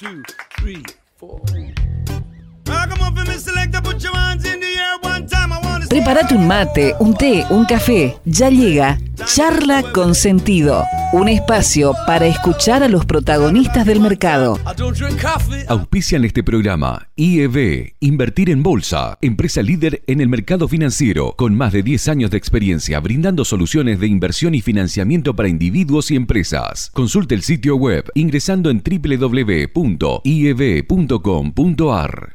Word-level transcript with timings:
two, 0.00 0.22
un 6.32 6.46
mate, 6.46 6.94
un 7.00 7.14
té, 7.14 7.44
un 7.50 7.64
café. 7.66 8.16
Ya 8.24 8.48
llega 8.48 8.98
Charla 9.26 9.82
con 9.92 10.14
Sentido, 10.14 10.84
un 11.12 11.28
espacio 11.28 11.92
para 12.06 12.26
escuchar 12.26 12.84
a 12.84 12.88
los 12.88 13.04
protagonistas 13.04 13.84
del 13.84 14.00
mercado. 14.00 14.58
Auspician 15.66 16.24
este 16.24 16.44
programa 16.44 17.08
IEB, 17.16 17.94
Invertir 17.98 18.48
en 18.50 18.62
Bolsa, 18.62 19.18
empresa 19.20 19.60
líder 19.62 20.02
en 20.06 20.20
el 20.20 20.28
mercado 20.28 20.68
financiero, 20.68 21.34
con 21.36 21.56
más 21.56 21.72
de 21.72 21.82
10 21.82 22.08
años 22.08 22.30
de 22.30 22.36
experiencia 22.36 23.00
brindando 23.00 23.44
soluciones 23.44 23.98
de 23.98 24.06
inversión 24.06 24.54
y 24.54 24.60
financiamiento 24.60 25.34
para 25.34 25.48
individuos 25.48 26.12
y 26.12 26.16
empresas. 26.16 26.90
Consulte 26.94 27.34
el 27.34 27.42
sitio 27.42 27.74
web 27.74 28.04
ingresando 28.14 28.70
en 28.70 28.80
www.ieb.com.ar. 28.80 29.72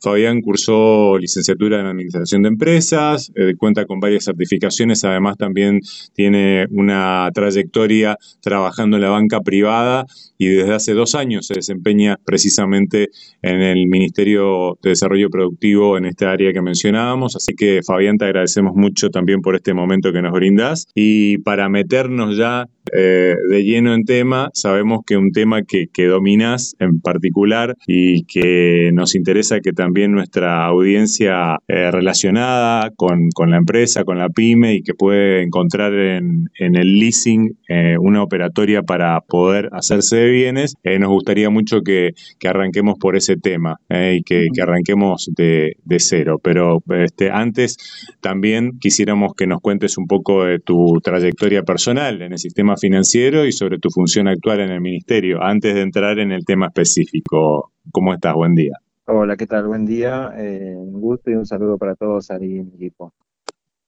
Fabián 0.00 0.40
cursó 0.40 1.18
licenciatura 1.18 1.80
en 1.80 1.86
Administración 1.86 2.42
de 2.42 2.50
Empresas, 2.50 3.32
eh, 3.34 3.54
cuenta 3.58 3.84
con 3.84 3.98
varias 3.98 4.26
certificaciones, 4.26 5.02
además 5.02 5.36
también 5.38 5.80
tiene 6.14 6.66
una 6.70 7.28
trayectoria 7.34 8.16
trabajando 8.40 8.96
en 8.96 9.02
la 9.02 9.10
banca 9.10 9.40
privada 9.40 10.06
y 10.38 10.46
desde 10.46 10.74
hace 10.74 10.94
dos 10.94 11.16
años 11.16 11.48
se 11.48 11.54
desempeña 11.54 12.16
precisamente 12.24 13.08
en 13.42 13.60
el 13.60 13.88
Ministerio 13.88 14.78
de 14.82 14.90
Desarrollo 14.90 15.30
Productivo 15.30 15.98
en 15.98 16.04
esta 16.04 16.30
área 16.30 16.52
que 16.52 16.62
mencionábamos. 16.62 17.34
Así 17.34 17.54
que 17.54 17.80
Fabián, 17.84 18.18
te 18.18 18.26
agradecemos 18.26 18.76
mucho 18.76 19.10
también 19.10 19.40
por 19.40 19.56
este 19.56 19.74
momento 19.74 20.12
que 20.12 20.22
nos 20.22 20.32
brindas. 20.32 20.86
Y 20.94 21.38
para 21.38 21.68
meternos 21.88 22.36
ya 22.36 22.68
eh, 22.92 23.34
de 23.50 23.64
lleno 23.64 23.94
en 23.94 24.04
tema, 24.04 24.50
sabemos 24.54 25.00
que 25.06 25.16
un 25.16 25.32
tema 25.32 25.62
que, 25.62 25.86
que 25.92 26.06
dominas 26.06 26.74
en 26.78 27.00
particular 27.00 27.74
y 27.86 28.24
que 28.24 28.90
nos 28.92 29.14
interesa 29.14 29.60
que 29.60 29.72
también 29.72 30.12
nuestra 30.12 30.64
audiencia 30.64 31.58
eh, 31.68 31.90
relacionada 31.90 32.90
con, 32.96 33.30
con 33.34 33.50
la 33.50 33.56
empresa, 33.56 34.04
con 34.04 34.18
la 34.18 34.28
pyme 34.28 34.74
y 34.74 34.82
que 34.82 34.94
puede 34.94 35.42
encontrar 35.42 35.92
en, 35.94 36.48
en 36.58 36.76
el 36.76 36.98
leasing 36.98 37.56
eh, 37.68 37.96
una 38.00 38.22
operatoria 38.22 38.82
para 38.82 39.20
poder 39.20 39.68
hacerse 39.72 40.16
de 40.16 40.30
bienes, 40.30 40.74
nos 40.98 41.10
gustaría 41.10 41.50
mucho 41.50 41.82
que, 41.82 42.12
que 42.38 42.48
arranquemos 42.48 42.98
por 42.98 43.16
ese 43.16 43.36
tema 43.36 43.76
y 43.90 44.22
que, 44.22 44.46
que 44.54 44.62
arranquemos 44.62 45.30
de, 45.36 45.76
de 45.84 45.98
cero. 46.00 46.40
Pero 46.42 46.82
este, 46.90 47.30
antes 47.30 47.76
también 48.20 48.78
quisiéramos 48.78 49.34
que 49.34 49.46
nos 49.46 49.60
cuentes 49.60 49.98
un 49.98 50.06
poco 50.06 50.44
de 50.44 50.58
tu 50.58 51.00
trayectoria 51.02 51.62
personal 51.62 52.22
en 52.22 52.32
el 52.32 52.38
sistema 52.38 52.76
financiero 52.78 53.44
y 53.44 53.52
sobre 53.52 53.78
tu 53.78 53.90
función 53.90 54.28
actual 54.28 54.60
en 54.60 54.70
el 54.70 54.80
ministerio, 54.80 55.42
antes 55.42 55.74
de 55.74 55.82
entrar 55.82 56.18
en 56.18 56.32
el 56.32 56.44
tema 56.44 56.66
específico. 56.66 57.72
¿Cómo 57.92 58.14
estás? 58.14 58.34
Buen 58.34 58.54
día. 58.54 58.74
Hola, 59.06 59.36
¿qué 59.36 59.46
tal? 59.46 59.66
Buen 59.66 59.86
día. 59.86 60.32
Eh, 60.36 60.74
un 60.76 61.00
gusto 61.00 61.30
y 61.30 61.34
un 61.34 61.46
saludo 61.46 61.78
para 61.78 61.94
todos 61.94 62.30
ahí 62.30 62.58
en 62.58 62.66
mi 62.68 62.74
equipo. 62.74 63.12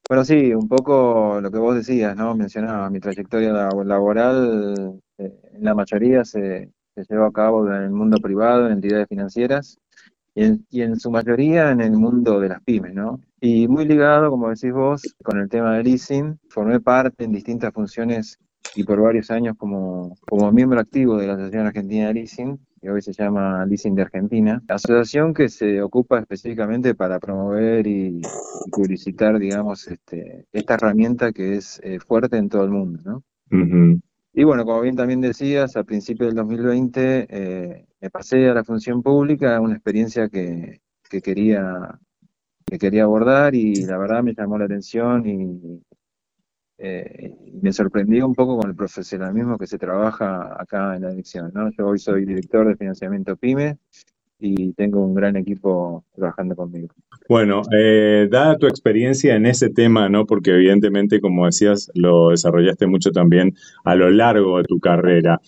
Bueno, 0.09 0.25
sí, 0.25 0.53
un 0.55 0.67
poco 0.67 1.41
lo 1.41 1.51
que 1.51 1.59
vos 1.59 1.77
decías, 1.77 2.17
¿no? 2.17 2.35
Mencionaba 2.35 2.91
mi 2.91 2.99
trayectoria 2.99 3.53
labo- 3.53 3.85
laboral, 3.85 5.01
eh, 5.19 5.33
en 5.55 5.65
la 5.65 5.75
mayoría 5.75 6.25
se, 6.25 6.71
se 6.95 7.05
lleva 7.09 7.29
a 7.29 7.33
cabo 7.33 7.69
en 7.69 7.83
el 7.83 7.91
mundo 7.91 8.19
privado, 8.19 8.67
en 8.67 8.73
entidades 8.73 9.07
financieras, 9.09 9.79
y 10.35 10.45
en, 10.45 10.67
y 10.71 10.83
en 10.83 10.99
su 10.99 11.11
mayoría 11.11 11.71
en 11.71 11.81
el 11.81 11.93
mundo 11.93 12.41
de 12.41 12.49
las 12.49 12.63
pymes, 12.63 12.95
¿no? 12.95 13.21
Y 13.41 13.69
muy 13.69 13.85
ligado, 13.85 14.31
como 14.31 14.49
decís 14.49 14.73
vos, 14.73 15.03
con 15.23 15.39
el 15.39 15.49
tema 15.49 15.77
del 15.77 15.85
leasing, 15.85 16.39
formé 16.49 16.81
parte 16.81 17.25
en 17.25 17.33
distintas 17.33 17.73
funciones 17.73 18.39
y 18.75 18.85
por 18.85 19.01
varios 19.01 19.31
años 19.31 19.57
como, 19.57 20.17
como 20.29 20.51
miembro 20.53 20.81
activo 20.81 21.17
de 21.17 21.27
la 21.27 21.35
Asociación 21.35 21.67
Argentina 21.67 22.09
de 22.09 22.15
Leasing, 22.15 22.59
que 22.81 22.91
hoy 22.91 23.03
se 23.03 23.13
llama 23.13 23.65
Leasing 23.67 23.95
de 23.95 24.03
Argentina, 24.03 24.63
asociación 24.69 25.35
que 25.35 25.49
se 25.49 25.83
ocupa 25.83 26.21
específicamente 26.21 26.95
para 26.95 27.19
promover 27.19 27.87
y, 27.87 28.21
y 28.21 28.71
publicitar, 28.71 29.39
digamos, 29.39 29.87
este, 29.89 30.47
esta 30.53 30.75
herramienta 30.75 31.33
que 31.33 31.57
es 31.57 31.81
eh, 31.83 31.99
fuerte 32.01 32.37
en 32.37 32.49
todo 32.49 32.65
el 32.65 32.71
mundo, 32.71 33.01
¿no? 33.05 33.25
Ujú. 33.51 34.01
Y 34.33 34.45
bueno, 34.45 34.65
como 34.65 34.81
bien 34.81 34.97
también 34.97 35.21
decías, 35.21 35.77
a 35.77 35.85
principios 35.85 36.29
del 36.29 36.37
2020 36.37 37.27
eh, 37.29 37.87
me 38.01 38.11
pasé 38.11 38.49
a 38.49 38.55
la 38.55 38.65
función 38.65 39.03
pública, 39.03 39.61
una 39.61 39.75
experiencia 39.75 40.29
que, 40.29 40.81
que 41.09 41.21
quería, 41.21 41.99
que 42.65 42.79
quería 42.79 43.03
abordar 43.03 43.55
y 43.55 43.75
la 43.85 43.99
verdad 43.99 44.23
me 44.23 44.35
llamó 44.35 44.57
la 44.57 44.67
atención 44.67 45.27
y 45.27 45.83
eh, 46.83 47.35
me 47.61 47.73
sorprendió 47.73 48.27
un 48.27 48.35
poco 48.35 48.59
con 48.59 48.71
el 48.71 48.75
profesionalismo 48.75 49.59
que 49.59 49.67
se 49.67 49.79
trabaja 49.79 50.57
acá 50.59 50.97
en 50.97 51.03
la 51.03 51.11
dirección, 51.11 51.51
¿no? 51.53 51.71
Yo 51.77 51.87
hoy 51.87 51.99
soy 51.99 52.25
director 52.25 52.67
de 52.67 52.77
financiamiento 52.77 53.37
PYME 53.37 53.77
y 54.39 54.73
tengo 54.73 55.05
un 55.05 55.15
gran 55.15 55.37
equipo 55.37 56.05
trabajando 56.17 56.57
conmigo. 56.57 56.89
Bueno, 57.29 57.61
eh, 57.77 58.29
dada 58.31 58.57
tu 58.57 58.67
experiencia 58.67 59.37
en 59.37 59.45
ese 59.45 59.69
tema, 59.69 60.09
¿no? 60.09 60.25
Porque 60.25 60.53
evidentemente, 60.53 61.21
como 61.21 61.45
decías, 61.45 61.91
lo 61.95 62.31
desarrollaste 62.31 62.87
mucho 62.87 63.11
también 63.11 63.55
a 63.85 63.95
lo 63.95 64.11
largo 64.11 64.57
de 64.57 64.65
tu 64.65 64.81
carrera. 64.81 65.39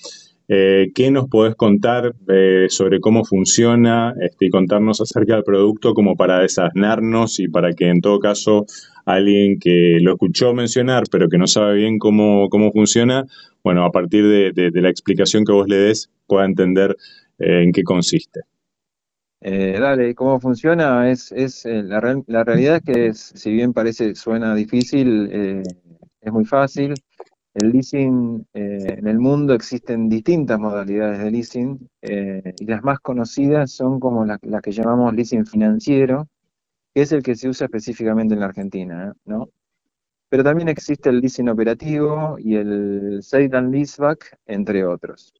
Eh, 0.49 0.91
¿qué 0.95 1.11
nos 1.11 1.29
podés 1.29 1.55
contar 1.55 2.15
eh, 2.29 2.67
sobre 2.69 3.01
cómo 3.01 3.25
funciona 3.25 4.15
este, 4.21 4.47
y 4.47 4.51
contarnos 4.51 5.01
acerca 5.01 5.35
del 5.35 5.45
producto 5.45 5.95
como 5.95 6.17
para 6.17 6.41
desasnarnos 6.41 7.39
y 7.41 7.49
para 7.49 7.73
que 7.73 7.89
en 7.89 8.01
todo 8.01 8.19
caso 8.19 8.67
alguien 9.07 9.59
que 9.59 9.99
lo 10.03 10.13
escuchó 10.13 10.53
mencionar 10.53 11.05
pero 11.11 11.29
que 11.29 11.39
no 11.39 11.47
sabe 11.47 11.75
bien 11.77 11.99
cómo, 11.99 12.49
cómo 12.51 12.73
funciona, 12.73 13.25
bueno, 13.63 13.85
a 13.85 13.93
partir 13.93 14.27
de, 14.27 14.71
la 14.75 14.91
explicación 14.91 15.45
que 15.45 15.53
vos 15.53 15.69
le 15.69 15.77
des 15.77 16.11
pueda 16.27 16.45
entender 16.45 16.97
eh, 17.39 17.63
en 17.63 17.73
qué 17.73 17.83
consiste? 17.85 18.41
Dale, 19.41 20.15
¿cómo 20.15 20.39
funciona? 20.39 21.11
Es, 21.11 21.33
es, 21.33 21.65
la, 21.65 22.01
real- 22.01 22.23
la 22.29 22.45
realidad 22.45 22.77
es 22.77 22.83
que 22.83 23.15
si 23.15 23.53
bien 23.53 23.73
parece, 23.73 24.15
suena 24.15 24.55
difícil, 24.55 25.29
es 26.21 26.33
muy 26.33 26.45
fácil. 26.45 26.95
El 27.55 27.71
leasing, 27.71 28.47
eh, 28.55 28.95
en 28.99 29.07
el 29.07 29.19
mundo 29.19 29.53
existen 29.53 30.09
distintas 30.09 30.59
modalidades 30.59 31.19
de 31.19 31.31
leasing 31.31 31.91
eh, 32.01 32.55
y 32.59 32.65
las 32.65 32.83
más 32.83 32.99
conocidas 33.01 33.73
son 33.73 34.01
como 34.01 34.25
las 34.25 34.39
que 34.63 34.73
llamamos 34.73 35.13
leasing 35.15 35.45
financiero, 35.45 36.29
que 36.95 37.03
es 37.03 37.13
el 37.13 37.23
que 37.23 37.35
se 37.35 37.51
usa 37.51 37.67
específicamente 37.67 38.33
en 38.33 38.41
la 38.41 38.47
Argentina, 38.47 39.13
¿no? 39.27 39.51
Pero 40.31 40.43
también 40.43 40.71
existe 40.71 41.11
el 41.11 41.21
leasing 41.21 41.51
operativo 41.51 42.37
y 42.39 42.57
el 42.57 43.19
sale 43.23 43.51
and 43.53 43.71
leaseback, 43.75 44.39
entre 44.47 44.87
otros. 44.87 45.35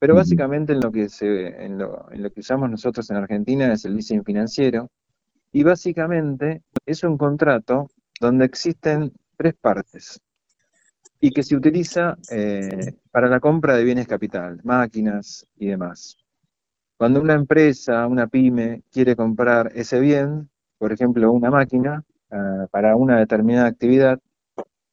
Pero 0.00 0.16
básicamente 0.16 0.72
en 0.72 0.80
lo, 0.80 0.90
que 0.90 1.08
se, 1.08 1.64
en 1.64 1.78
lo, 1.78 2.10
en 2.10 2.24
lo 2.24 2.30
que 2.32 2.40
usamos 2.40 2.68
nosotros 2.68 3.08
en 3.10 3.18
Argentina 3.18 3.72
es 3.72 3.84
el 3.84 3.94
leasing 3.94 4.24
financiero, 4.24 4.90
y 5.52 5.62
básicamente 5.62 6.62
es 6.86 7.04
un 7.04 7.16
contrato 7.16 7.88
donde 8.20 8.46
existen 8.46 9.12
tres 9.36 9.54
partes 9.54 10.20
y 11.24 11.30
que 11.30 11.44
se 11.44 11.54
utiliza 11.54 12.18
eh, 12.32 12.96
para 13.12 13.28
la 13.28 13.38
compra 13.38 13.76
de 13.76 13.84
bienes 13.84 14.08
capital, 14.08 14.58
máquinas 14.64 15.46
y 15.56 15.68
demás. 15.68 16.18
Cuando 16.98 17.20
una 17.22 17.34
empresa, 17.34 18.08
una 18.08 18.26
pyme, 18.26 18.82
quiere 18.90 19.14
comprar 19.14 19.70
ese 19.72 20.00
bien, 20.00 20.50
por 20.78 20.92
ejemplo, 20.92 21.30
una 21.30 21.48
máquina, 21.48 22.02
ah, 22.32 22.66
para 22.72 22.96
una 22.96 23.20
determinada 23.20 23.68
actividad, 23.68 24.18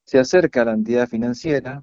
se 0.06 0.20
acerca 0.20 0.62
a 0.62 0.66
la 0.66 0.74
entidad 0.74 1.08
financiera 1.08 1.82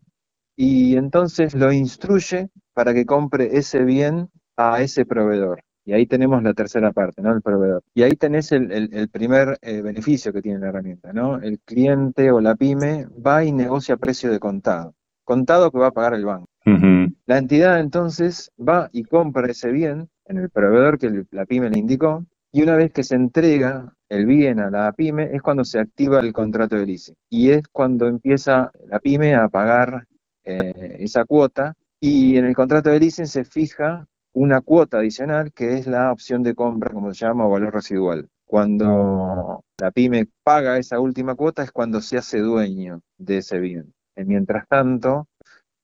y 0.54 0.96
entonces 0.96 1.52
lo 1.52 1.72
instruye 1.72 2.48
para 2.72 2.94
que 2.94 3.04
compre 3.04 3.58
ese 3.58 3.82
bien 3.82 4.31
a 4.56 4.81
ese 4.81 5.04
proveedor. 5.04 5.66
Y 5.87 5.93
ahí 5.93 6.05
tenemos 6.06 6.43
la 6.43 6.53
tercera 6.53 6.91
parte, 6.91 7.23
¿no? 7.23 7.33
El 7.33 7.43
proveedor. 7.43 7.81
Y 7.94 8.03
ahí 8.03 8.17
tenés 8.17 8.50
el, 8.50 9.09
primer 9.09 9.56
eh, 9.62 9.83
beneficio 9.83 10.33
que 10.33 10.43
tiene 10.43 10.59
la 10.59 10.69
herramienta, 10.69 11.12
¿no? 11.12 11.37
El 11.37 11.61
cliente 11.61 12.33
o 12.33 12.41
la 12.41 12.56
pyme 12.56 13.06
va 13.25 13.44
y 13.44 13.53
negocia 13.53 13.97
precio 13.97 14.33
de 14.33 14.41
contado. 14.41 14.94
Contado 15.23 15.71
que 15.71 15.79
va 15.79 15.87
a 15.87 15.93
pagar 15.93 16.15
el 16.15 16.25
banco. 16.25 16.49
La 17.27 17.38
entidad 17.38 17.79
entonces 17.79 18.50
va 18.59 18.88
y 18.93 19.05
compra 19.05 19.49
ese 19.49 19.71
bien 19.71 20.09
en 20.25 20.38
el 20.38 20.50
proveedor 20.50 20.99
que 20.99 21.25
la 21.31 21.47
pyme 21.47 21.71
le 21.71 21.79
indicó. 21.79 22.27
Y 22.50 22.62
una 22.62 22.75
vez 22.75 22.93
que 22.93 23.05
se 23.05 23.15
entrega 23.15 23.94
el 24.09 24.27
bien 24.27 24.59
a 24.59 24.71
la 24.71 24.91
pyme 24.93 25.31
es 25.32 25.41
cuando 25.41 25.65
se 25.65 25.79
activa 25.79 26.19
el 26.19 26.32
contrato 26.32 26.75
de 26.75 26.87
leasing. 26.87 27.15
Y 27.31 27.50
es 27.50 27.62
cuando 27.69 28.09
empieza 28.09 28.73
la 28.89 28.99
pyme 28.99 29.37
a 29.37 29.49
pagar 29.49 30.09
eh, 30.43 30.97
esa 30.99 31.25
cuota. 31.25 31.75
Y 32.00 32.39
en 32.39 32.47
el 32.47 32.56
contrato 32.56 32.91
de 32.91 32.99
leasing 32.99 33.29
se 33.29 33.44
fija 33.44 34.09
una 34.37 34.61
cuota 34.61 34.99
adicional 34.99 35.50
que 35.53 35.79
es 35.79 35.87
la 35.87 36.12
opción 36.12 36.43
de 36.43 36.55
compra, 36.55 36.93
como 36.93 37.12
se 37.15 37.25
llama, 37.25 37.47
o 37.47 37.50
valor 37.50 37.73
residual. 37.73 38.29
Cuando 38.44 39.65
la 39.81 39.91
pyme 39.91 40.27
paga 40.44 40.77
esa 40.77 41.00
última 41.00 41.35
cuota 41.35 41.62
es 41.62 41.73
cuando 41.73 42.03
se 42.03 42.19
hace 42.19 42.41
dueño 42.41 43.00
de 43.17 43.38
ese 43.38 43.59
bien. 43.59 43.94
Mientras 44.15 44.69
tanto, 44.69 45.27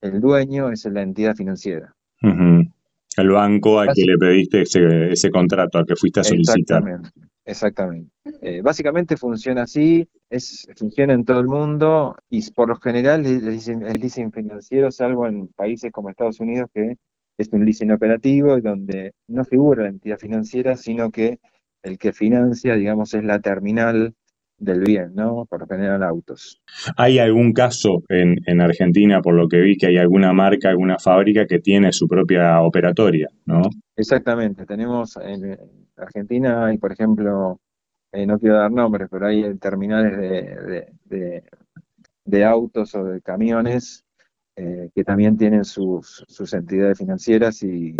el 0.02 0.20
dueño 0.20 0.70
es 0.70 0.84
la 0.84 1.00
entidad 1.00 1.34
financiera. 1.34 1.94
El 2.20 3.31
banco 3.31 3.81
al 3.81 3.88
que 3.94 4.04
le 4.04 4.19
pediste 4.19 4.62
ese, 4.62 5.31
contrato, 5.31 5.78
al 5.78 5.87
que 5.87 5.96
fuiste 5.96 6.20
a 6.20 6.25
solicitar. 6.25 6.82
Exactamente. 6.82 7.10
exactamente. 7.46 8.10
Eh, 8.43 8.60
básicamente 8.60 9.16
funciona 9.16 9.62
así, 9.62 10.06
es, 10.28 10.69
funciona 10.76 11.14
en 11.14 11.25
todo 11.25 11.40
el 11.40 11.46
mundo 11.46 12.16
y 12.28 12.48
por 12.50 12.69
lo 12.69 12.76
general 12.76 13.25
el 13.25 13.44
leasing 13.46 14.31
financiero, 14.31 14.90
salvo 14.90 15.26
en 15.26 15.48
países 15.48 15.90
como 15.90 16.10
Estados 16.10 16.38
Unidos 16.38 16.69
que 16.75 16.96
es 17.38 17.49
un 17.52 17.64
leasing 17.64 17.93
operativo 17.93 18.61
donde 18.61 19.14
no 19.29 19.44
figura 19.44 19.84
la 19.84 19.90
entidad 19.90 20.19
financiera, 20.19 20.76
sino 20.76 21.11
que 21.11 21.38
el 21.82 21.99
que 21.99 22.12
financia, 22.12 22.75
digamos, 22.75 23.14
es 23.14 23.25
la 23.25 23.40
terminal 23.40 24.14
del 24.58 24.81
bien, 24.81 25.14
¿no? 25.14 25.44
Por 25.46 25.61
lo 25.61 25.67
general 25.67 26.05
autos. 26.05 26.62
¿Hay 26.96 27.19
algún 27.19 27.52
caso 27.52 28.05
en, 28.08 28.37
en, 28.46 28.61
Argentina, 28.61 29.20
por 29.20 29.34
lo 29.34 29.49
que 29.49 29.61
vi, 29.61 29.76
que 29.76 29.88
hay 29.88 29.96
alguna 29.96 30.32
marca, 30.32 30.69
alguna 30.69 30.99
fábrica 30.99 31.46
que 31.46 31.58
tiene 31.58 31.93
su 31.93 32.06
propia 32.06 32.61
operatoria, 32.62 33.29
¿no? 33.44 33.62
Exactamente. 33.96 34.64
Tenemos 34.64 35.17
en 35.17 35.58
Argentina, 35.96 36.67
hay, 36.67 36.79
por 36.79 36.93
ejemplo, 36.93 37.61
eh, 38.12 38.25
no 38.25 38.38
quiero 38.38 38.56
dar 38.56 38.70
nombres, 38.70 39.08
pero 39.11 39.26
hay 39.26 39.58
terminales 39.58 40.17
de, 41.06 41.43
de 42.25 42.44
autos 42.44 42.94
o 42.94 43.05
de 43.05 43.20
camiones 43.20 44.05
eh, 44.54 44.90
que 44.94 45.02
también 45.02 45.38
tienen 45.38 45.64
sus, 45.64 46.25
entidades 46.52 46.99
financieras 46.99 47.62
y, 47.62 47.96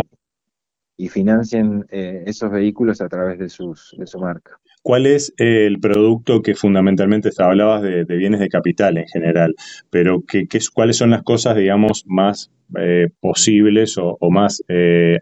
financian 1.09 1.85
eh, 1.91 2.23
esos 2.27 2.49
vehículos 2.49 3.01
a 3.01 3.09
través 3.09 3.37
de, 3.37 3.49
sus, 3.49 3.93
de 3.97 4.07
su 4.07 4.19
marca. 4.19 4.57
¿Cuál 4.81 5.05
es 5.05 5.33
el 5.35 5.79
producto 5.81 6.41
que 6.41 6.55
fundamentalmente 6.55 7.29
hablabas 7.39 7.81
de, 7.81 8.05
bienes 8.05 8.39
de 8.39 8.47
capital 8.47 8.97
en 8.97 9.07
general, 9.07 9.53
pero 9.89 10.23
que, 10.25 10.47
cuáles 10.73 10.95
son 10.95 11.09
las 11.09 11.23
cosas, 11.23 11.57
digamos, 11.57 12.05
más 12.07 12.51
eh, 12.79 13.09
posibles 13.19 13.97
o 13.97 14.17
más 14.29 14.63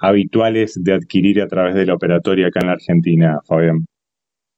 habituales 0.01 0.79
de 0.83 0.93
adquirir 0.93 1.41
a 1.41 1.47
través 1.47 1.73
de 1.73 1.87
la 1.87 1.95
operatoria 1.95 2.47
acá 2.47 2.59
en 2.61 2.67
la 2.67 2.73
Argentina, 2.73 3.39
Fabián? 3.47 3.85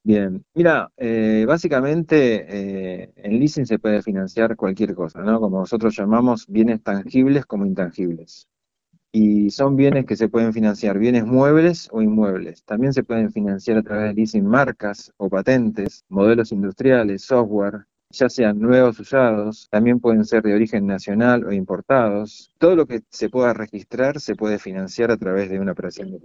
Bien, 0.05 0.43
mira, 0.53 0.91
eh, 0.97 1.45
básicamente 1.47 2.45
eh, 3.03 3.13
en 3.15 3.39
leasing 3.39 3.65
se 3.65 3.79
puede 3.79 4.01
financiar 4.01 4.57
cualquier 4.57 4.93
cosa, 4.95 5.21
¿no? 5.21 5.39
Como 5.39 5.59
nosotros 5.59 5.95
llamamos 5.95 6.45
bienes 6.47 6.83
tangibles 6.83 7.45
como 7.45 7.65
intangibles. 7.65 8.47
Y 9.11 9.51
son 9.51 9.75
bienes 9.77 10.05
que 10.05 10.15
se 10.17 10.29
pueden 10.29 10.53
financiar, 10.53 10.99
bienes 10.99 11.25
muebles 11.25 11.89
o 11.91 12.01
inmuebles. 12.01 12.63
También 12.65 12.93
se 12.93 13.03
pueden 13.03 13.31
financiar 13.31 13.77
a 13.79 13.83
través 13.83 14.09
de 14.09 14.15
leasing 14.15 14.45
marcas 14.47 15.13
o 15.17 15.29
patentes, 15.29 16.05
modelos 16.09 16.51
industriales, 16.53 17.23
software, 17.23 17.85
ya 18.13 18.29
sean 18.29 18.59
nuevos 18.59 18.99
usados, 18.99 19.67
también 19.69 19.99
pueden 19.99 20.23
ser 20.23 20.43
de 20.43 20.53
origen 20.53 20.85
nacional 20.85 21.45
o 21.45 21.51
importados. 21.51 22.51
Todo 22.57 22.75
lo 22.75 22.85
que 22.85 23.01
se 23.09 23.29
pueda 23.29 23.53
registrar 23.53 24.19
se 24.19 24.35
puede 24.35 24.59
financiar 24.59 25.11
a 25.11 25.17
través 25.17 25.49
de 25.49 25.59
una 25.59 25.73
operación 25.73 26.11
de 26.11 26.19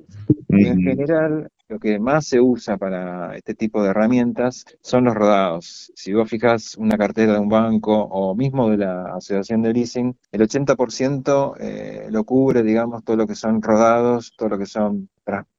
Y 0.50 0.66
en 0.66 0.80
general, 0.80 1.50
lo 1.68 1.78
que 1.78 1.98
más 1.98 2.26
se 2.26 2.40
usa 2.40 2.76
para 2.76 3.36
este 3.36 3.54
tipo 3.54 3.82
de 3.82 3.90
herramientas 3.90 4.64
son 4.80 5.04
los 5.04 5.14
rodados. 5.14 5.92
Si 5.94 6.12
vos 6.12 6.28
fijas 6.28 6.76
una 6.76 6.96
cartera 6.96 7.34
de 7.34 7.40
un 7.40 7.48
banco 7.48 7.94
o 7.94 8.34
mismo 8.34 8.70
de 8.70 8.78
la 8.78 9.14
asociación 9.14 9.62
de 9.62 9.72
leasing, 9.72 10.16
el 10.32 10.40
80% 10.42 11.54
eh, 11.58 12.06
lo 12.10 12.24
cubre, 12.24 12.62
digamos, 12.62 13.02
todo 13.04 13.16
lo 13.16 13.26
que 13.26 13.34
son 13.34 13.62
rodados, 13.62 14.32
todo 14.36 14.50
lo 14.50 14.58
que 14.58 14.66
son 14.66 15.08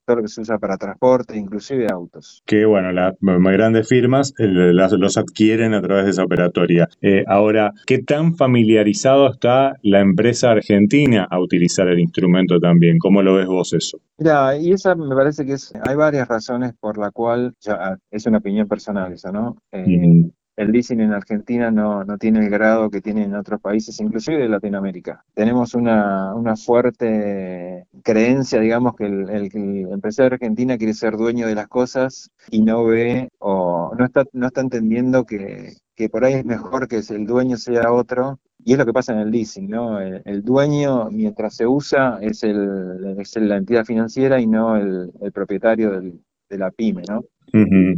todo 0.05 0.17
lo 0.17 0.21
que 0.23 0.29
se 0.29 0.41
usa 0.41 0.57
para 0.57 0.77
transporte, 0.77 1.37
inclusive 1.37 1.87
autos. 1.91 2.41
Que 2.45 2.65
bueno, 2.65 2.91
las 2.91 3.13
grandes 3.21 3.87
firmas 3.87 4.33
los 4.37 5.17
adquieren 5.17 5.75
a 5.75 5.81
través 5.81 6.05
de 6.05 6.11
esa 6.11 6.23
operatoria. 6.23 6.89
Eh, 7.01 7.23
ahora, 7.27 7.71
¿qué 7.85 7.99
tan 7.99 8.35
familiarizado 8.35 9.31
está 9.31 9.75
la 9.83 9.99
empresa 9.99 10.51
argentina 10.51 11.27
a 11.29 11.39
utilizar 11.39 11.87
el 11.87 11.99
instrumento 11.99 12.59
también? 12.59 12.97
¿Cómo 12.97 13.21
lo 13.21 13.35
ves 13.35 13.45
vos 13.45 13.73
eso? 13.73 13.99
Mira, 14.17 14.57
y 14.57 14.71
esa 14.71 14.95
me 14.95 15.15
parece 15.15 15.45
que 15.45 15.53
es, 15.53 15.71
hay 15.87 15.95
varias 15.95 16.27
razones 16.27 16.73
por 16.79 16.97
la 16.97 17.11
cual, 17.11 17.53
ya, 17.61 17.95
es 18.09 18.25
una 18.25 18.39
opinión 18.39 18.67
personal 18.67 19.13
esa, 19.13 19.31
¿no? 19.31 19.57
Eh, 19.71 20.31
el 20.59 20.73
leasing 20.73 20.99
en 20.99 21.13
Argentina 21.13 21.71
no, 21.71 22.03
no, 22.03 22.17
tiene 22.17 22.39
el 22.39 22.49
grado 22.49 22.89
que 22.89 22.99
tiene 22.99 23.23
en 23.23 23.33
otros 23.33 23.61
países, 23.61 23.97
inclusive 24.01 24.39
de 24.39 24.49
Latinoamérica. 24.49 25.23
Tenemos 25.33 25.73
una, 25.73 26.35
una 26.35 26.57
fuerte 26.57 27.85
creencia, 28.03 28.59
digamos, 28.59 28.95
que 28.95 29.05
el, 29.05 29.29
el, 29.29 29.49
empresario 29.91 30.33
Argentina 30.33 30.77
quiere 30.77 30.93
ser 30.93 31.17
dueño 31.17 31.47
de 31.47 31.55
las 31.55 31.67
cosas 31.67 32.31
y 32.49 32.61
no 32.61 32.85
ve 32.85 33.29
o 33.39 33.93
no 33.97 34.05
está, 34.05 34.25
no 34.33 34.47
está 34.47 34.61
entendiendo 34.61 35.25
que, 35.25 35.73
que 35.95 36.09
por 36.09 36.25
ahí 36.25 36.33
es 36.33 36.45
mejor 36.45 36.87
que 36.87 37.01
el 37.09 37.25
dueño 37.25 37.57
sea 37.57 37.91
otro 37.91 38.39
y 38.63 38.73
es 38.73 38.77
lo 38.77 38.85
que 38.85 38.93
pasa 38.93 39.13
en 39.13 39.19
el 39.19 39.31
leasing, 39.31 39.69
¿no? 39.69 40.01
El, 40.01 40.43
dueño, 40.43 41.09
mientras 41.11 41.55
se 41.55 41.65
usa, 41.65 42.19
es, 42.21 42.43
el, 42.43 43.15
es 43.17 43.35
la 43.37 43.57
entidad 43.57 43.85
financiera 43.85 44.39
y 44.41 44.47
no 44.47 44.75
el, 44.75 45.11
el 45.21 45.31
propietario 45.31 45.91
del, 45.91 46.19
de 46.49 46.57
la 46.57 46.71
pyme, 46.71 47.03
¿no? 47.07 47.23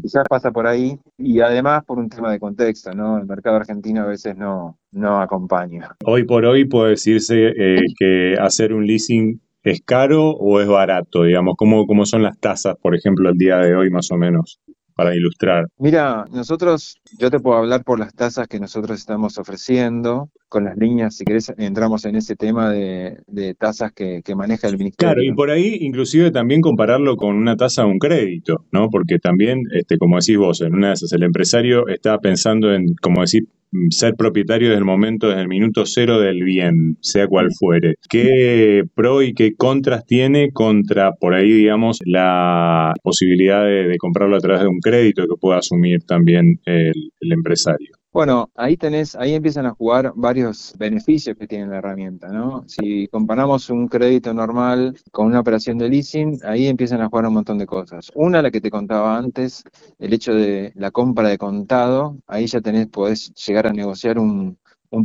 Quizás 0.01 0.25
pasa 0.29 0.51
por 0.51 0.65
ahí 0.65 0.97
y 1.17 1.41
además 1.41 1.83
por 1.83 1.99
un 1.99 2.09
tema 2.09 2.31
de 2.31 2.39
contexto, 2.39 2.93
¿no? 2.93 3.17
El 3.17 3.25
mercado 3.25 3.57
argentino 3.57 4.03
a 4.03 4.05
veces 4.05 4.37
no, 4.37 4.77
no 4.91 5.21
acompaña. 5.21 5.95
Hoy 6.05 6.23
por 6.23 6.45
hoy 6.45 6.65
puede 6.65 6.91
decirse 6.91 7.47
eh, 7.47 7.81
que 7.97 8.35
hacer 8.39 8.73
un 8.73 8.85
leasing 8.85 9.41
es 9.63 9.81
caro 9.85 10.31
o 10.31 10.59
es 10.59 10.67
barato, 10.67 11.23
digamos, 11.23 11.55
¿Cómo, 11.57 11.85
¿cómo 11.85 12.05
son 12.05 12.23
las 12.23 12.39
tasas, 12.39 12.75
por 12.81 12.95
ejemplo, 12.95 13.29
el 13.29 13.37
día 13.37 13.57
de 13.57 13.75
hoy 13.75 13.89
más 13.89 14.11
o 14.11 14.17
menos? 14.17 14.59
para 14.93 15.15
ilustrar? 15.15 15.65
Mira, 15.77 16.25
nosotros, 16.31 16.97
yo 17.17 17.31
te 17.31 17.39
puedo 17.39 17.57
hablar 17.57 17.83
por 17.83 17.99
las 17.99 18.13
tasas 18.13 18.47
que 18.47 18.59
nosotros 18.59 18.99
estamos 18.99 19.37
ofreciendo, 19.37 20.29
con 20.51 20.65
las 20.65 20.75
líneas, 20.75 21.15
si 21.15 21.23
querés, 21.23 21.53
entramos 21.57 22.03
en 22.03 22.17
ese 22.17 22.35
tema 22.35 22.69
de, 22.69 23.15
tasas 23.57 23.93
que, 23.93 24.21
maneja 24.35 24.67
el 24.67 24.77
Ministerio. 24.77 25.13
Claro, 25.13 25.23
y 25.23 25.33
por 25.33 25.49
ahí 25.49 25.77
inclusive 25.79 26.29
también 26.29 26.59
compararlo 26.59 27.15
con 27.15 27.37
una 27.37 27.55
tasa 27.55 27.83
de 27.83 27.89
un 27.89 27.99
crédito, 27.99 28.65
¿no? 28.71 28.89
Porque 28.89 29.17
también, 29.17 29.61
este, 29.73 29.97
como 29.97 30.17
decís 30.17 30.37
vos, 30.37 30.59
en 30.59 30.75
una 30.75 30.87
de 30.87 30.93
esas 30.95 31.13
el 31.13 31.23
empresario 31.23 31.87
está 31.87 32.17
pensando 32.19 32.73
en, 32.73 32.95
como 33.01 33.21
decir, 33.21 33.47
ser 33.91 34.15
propietario 34.15 34.67
desde 34.67 34.79
el 34.79 34.85
momento, 34.85 35.29
desde 35.29 35.43
el 35.43 35.47
minuto 35.47 35.85
cero 35.85 36.19
del 36.19 36.43
bien, 36.43 36.97
sea 36.99 37.27
cual 37.27 37.47
fuere. 37.57 37.95
¿Qué 38.09 38.83
pro 38.93 39.21
y 39.21 39.33
qué 39.33 39.55
contras 39.55 40.05
tiene 40.05 40.51
contra, 40.51 41.13
por 41.13 41.33
ahí, 41.33 41.49
digamos, 41.49 41.99
la 42.05 42.93
posibilidad 43.03 43.63
de, 43.63 43.95
comprarlo 43.99 44.35
a 44.35 44.41
través 44.41 44.63
de 44.63 44.67
un 44.67 44.79
crédito 44.79 45.23
que 45.23 45.39
pueda 45.39 45.59
asumir 45.59 46.03
también 46.05 46.59
el, 46.65 46.93
empresario? 47.21 48.00
Bueno, 48.13 48.51
ahí 48.55 48.75
tenés, 48.75 49.15
ahí 49.15 49.33
empiezan 49.33 49.65
a 49.65 49.71
jugar 49.71 50.11
varios 50.17 50.75
beneficios 50.77 51.37
que 51.37 51.47
tiene 51.47 51.67
la 51.67 51.77
herramienta, 51.77 52.27
¿no? 52.27 52.65
Si 52.67 53.07
comparamos 53.07 53.69
un 53.69 53.87
crédito 53.87 54.33
normal 54.33 54.97
con 55.11 55.27
una 55.27 55.39
operación 55.39 55.77
de 55.77 55.87
leasing, 55.87 56.39
ahí 56.43 56.67
empiezan 56.67 56.99
a 56.99 57.07
jugar 57.07 57.27
un 57.27 57.35
montón 57.35 57.57
de 57.57 57.65
cosas. 57.65 58.11
Una, 58.15 58.41
la 58.41 58.51
que 58.51 58.59
te 58.59 58.69
contaba 58.69 59.17
antes, 59.17 59.63
el 59.97 60.11
hecho 60.11 60.33
de 60.33 60.73
la 60.75 60.91
compra 60.91 61.29
de 61.29 61.37
contado, 61.37 62.17
ahí 62.27 62.47
ya 62.47 62.59
tenés, 62.59 62.87
podés 62.87 63.33
llegar 63.33 63.67
a 63.67 63.71
negociar 63.71 64.19
un, 64.19 64.57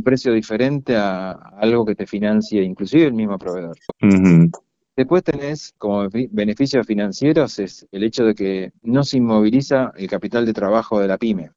precio 0.03 0.33
diferente 0.33 0.97
a, 0.97 1.31
algo 1.31 1.85
que 1.85 1.95
te 1.95 2.05
financie 2.05 2.61
inclusive 2.61 3.05
el 3.05 3.13
mismo 3.13 3.37
proveedor. 3.37 3.77
Después 4.97 5.23
tenés 5.23 5.73
como 5.77 6.09
beneficios 6.31 6.85
financieros 6.85 7.57
es 7.59 7.87
el 7.89 8.03
hecho 8.03 8.25
de 8.25 8.35
que 8.35 8.71
no 8.83 9.05
se 9.05 9.17
inmoviliza 9.17 9.93
el 9.95 10.09
capital 10.09 10.45
de 10.45 10.51
trabajo 10.51 10.99
de 10.99 11.07
la 11.07 11.17
pyme 11.17 11.51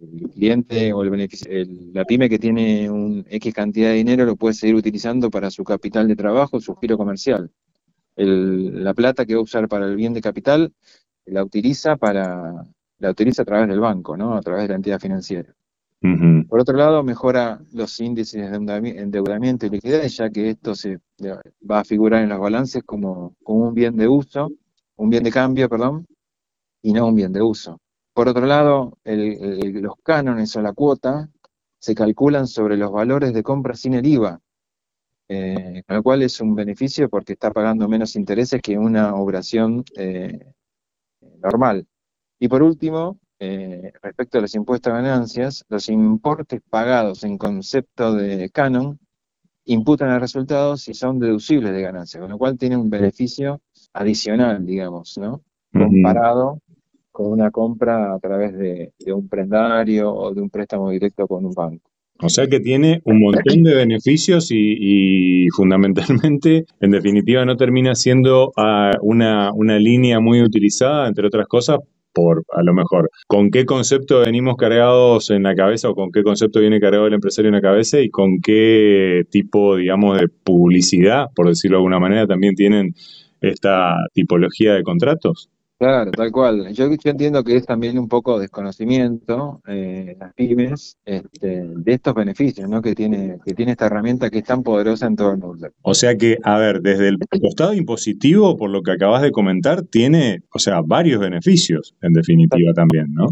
el 0.00 0.30
cliente 0.30 0.92
o 0.92 1.02
el 1.02 1.10
beneficio, 1.10 1.50
la 1.92 2.04
pyme 2.04 2.28
que 2.28 2.38
tiene 2.38 2.90
un 2.90 3.24
X 3.28 3.54
cantidad 3.54 3.88
de 3.88 3.94
dinero 3.94 4.24
lo 4.24 4.36
puede 4.36 4.54
seguir 4.54 4.76
utilizando 4.76 5.30
para 5.30 5.50
su 5.50 5.64
capital 5.64 6.08
de 6.08 6.16
trabajo, 6.16 6.60
su 6.60 6.74
giro 6.76 6.96
comercial. 6.96 7.50
la 8.16 8.94
plata 8.94 9.24
que 9.26 9.34
va 9.34 9.40
a 9.40 9.44
usar 9.44 9.68
para 9.68 9.86
el 9.86 9.96
bien 9.96 10.12
de 10.12 10.20
capital 10.20 10.72
la 11.26 11.44
utiliza 11.44 11.96
para 11.96 12.64
la 12.98 13.10
utiliza 13.10 13.42
a 13.42 13.44
través 13.44 13.68
del 13.68 13.80
banco, 13.80 14.16
¿no? 14.16 14.34
A 14.34 14.40
través 14.40 14.62
de 14.64 14.68
la 14.68 14.74
entidad 14.76 14.98
financiera. 14.98 15.54
Por 16.48 16.60
otro 16.60 16.76
lado, 16.76 17.02
mejora 17.02 17.60
los 17.72 17.98
índices 17.98 18.50
de 18.50 18.56
endeudamiento 18.56 19.66
y 19.66 19.70
liquidez, 19.70 20.16
ya 20.16 20.30
que 20.30 20.50
esto 20.50 20.74
se 20.74 20.98
va 21.68 21.80
a 21.80 21.84
figurar 21.84 22.22
en 22.22 22.28
los 22.28 22.38
balances 22.38 22.84
como, 22.84 23.34
como 23.42 23.68
un 23.68 23.74
bien 23.74 23.96
de 23.96 24.06
uso, 24.06 24.48
un 24.96 25.10
bien 25.10 25.24
de 25.24 25.32
cambio, 25.32 25.68
perdón, 25.68 26.06
y 26.82 26.92
no 26.92 27.06
un 27.08 27.16
bien 27.16 27.32
de 27.32 27.42
uso. 27.42 27.80
Por 28.18 28.28
otro 28.28 28.46
lado, 28.46 28.98
los 29.04 29.94
cánones 30.02 30.56
o 30.56 30.60
la 30.60 30.72
cuota 30.72 31.30
se 31.78 31.94
calculan 31.94 32.48
sobre 32.48 32.76
los 32.76 32.90
valores 32.90 33.32
de 33.32 33.44
compra 33.44 33.76
sin 33.76 33.94
el 33.94 34.04
IVA, 34.04 34.40
eh, 35.28 35.84
con 35.86 35.96
lo 35.96 36.02
cual 36.02 36.22
es 36.22 36.40
un 36.40 36.56
beneficio 36.56 37.08
porque 37.08 37.34
está 37.34 37.52
pagando 37.52 37.86
menos 37.86 38.16
intereses 38.16 38.60
que 38.60 38.76
una 38.76 39.14
operación 39.14 39.84
eh, 39.96 40.52
normal. 41.40 41.86
Y 42.40 42.48
por 42.48 42.64
último, 42.64 43.20
eh, 43.38 43.92
respecto 44.02 44.38
a 44.38 44.40
los 44.40 44.54
impuestos 44.56 44.92
a 44.92 44.96
ganancias, 44.96 45.64
los 45.68 45.88
importes 45.88 46.60
pagados 46.68 47.22
en 47.22 47.38
concepto 47.38 48.14
de 48.14 48.50
canon 48.50 48.98
imputan 49.64 50.10
a 50.10 50.18
resultados 50.18 50.88
y 50.88 50.94
son 50.94 51.20
deducibles 51.20 51.72
de 51.72 51.82
ganancias, 51.82 52.20
con 52.20 52.32
lo 52.32 52.36
cual 52.36 52.58
tiene 52.58 52.76
un 52.76 52.90
beneficio 52.90 53.60
adicional, 53.92 54.66
digamos, 54.66 55.16
¿no? 55.18 55.44
Comparado 55.72 56.60
con 57.18 57.32
una 57.32 57.50
compra 57.50 58.14
a 58.14 58.20
través 58.20 58.56
de, 58.56 58.92
un 59.12 59.28
prendario 59.28 60.14
o 60.14 60.32
de 60.32 60.40
un 60.40 60.50
préstamo 60.50 60.90
directo 60.90 61.26
con 61.26 61.44
un 61.44 61.52
banco. 61.52 61.90
O 62.20 62.28
sea 62.28 62.46
que 62.46 62.60
tiene 62.60 63.00
un 63.04 63.18
montón 63.18 63.64
de 63.64 63.74
beneficios 63.74 64.50
y, 64.52 65.48
fundamentalmente, 65.56 66.64
en 66.80 66.90
definitiva, 66.92 67.44
no 67.44 67.56
termina 67.56 67.96
siendo 67.96 68.52
ah, 68.56 68.92
una, 69.02 69.50
una 69.52 69.80
línea 69.80 70.20
muy 70.20 70.42
utilizada, 70.42 71.08
entre 71.08 71.26
otras 71.26 71.48
cosas, 71.48 71.78
por 72.12 72.44
a 72.52 72.62
lo 72.62 72.72
mejor 72.72 73.10
con 73.26 73.50
qué 73.50 73.66
concepto 73.66 74.20
venimos 74.20 74.56
cargados 74.56 75.30
en 75.30 75.42
la 75.42 75.56
cabeza 75.56 75.90
o 75.90 75.94
con 75.96 76.12
qué 76.12 76.22
concepto 76.22 76.60
viene 76.60 76.80
cargado 76.80 77.08
el 77.08 77.14
empresario 77.14 77.48
en 77.48 77.56
la 77.56 77.60
cabeza 77.60 78.00
y 78.00 78.10
con 78.10 78.40
qué 78.40 79.24
tipo, 79.28 79.76
digamos, 79.76 80.20
de 80.20 80.28
publicidad, 80.28 81.26
por 81.34 81.48
decirlo 81.48 81.76
de 81.76 81.80
alguna 81.80 81.98
manera, 81.98 82.28
también 82.28 82.54
tienen 82.54 82.94
esta 83.40 83.96
tipología 84.14 84.74
de 84.74 84.84
contratos. 84.84 85.50
Claro, 85.78 86.10
tal 86.10 86.32
cual. 86.32 86.72
Yo, 86.72 86.86
entiendo 87.04 87.44
que 87.44 87.54
es 87.54 87.64
también 87.64 88.00
un 88.00 88.08
poco 88.08 88.40
desconocimiento 88.40 89.62
eh, 89.68 90.16
las 90.18 90.34
pymes 90.34 90.98
este, 91.04 91.62
de 91.62 91.92
estos 91.92 92.14
beneficios 92.14 92.68
¿no? 92.68 92.82
que, 92.82 92.96
tiene, 92.96 93.38
que 93.44 93.54
tiene 93.54 93.72
esta 93.72 93.86
herramienta 93.86 94.28
que 94.28 94.38
es 94.38 94.44
tan 94.44 94.64
poderosa 94.64 95.06
en 95.06 95.14
todo 95.14 95.30
el 95.30 95.38
mundo. 95.38 95.68
O 95.82 95.94
sea 95.94 96.16
que, 96.16 96.36
a 96.42 96.58
ver, 96.58 96.80
desde 96.80 97.08
el 97.08 97.18
costado 97.40 97.74
impositivo, 97.74 98.56
por 98.56 98.70
lo 98.70 98.82
que 98.82 98.90
acabas 98.90 99.22
de 99.22 99.30
comentar, 99.30 99.82
tiene, 99.82 100.40
o 100.52 100.58
sea, 100.58 100.80
varios 100.84 101.20
beneficios, 101.20 101.94
en 102.02 102.12
definitiva 102.12 102.72
también, 102.74 103.14
¿no? 103.14 103.28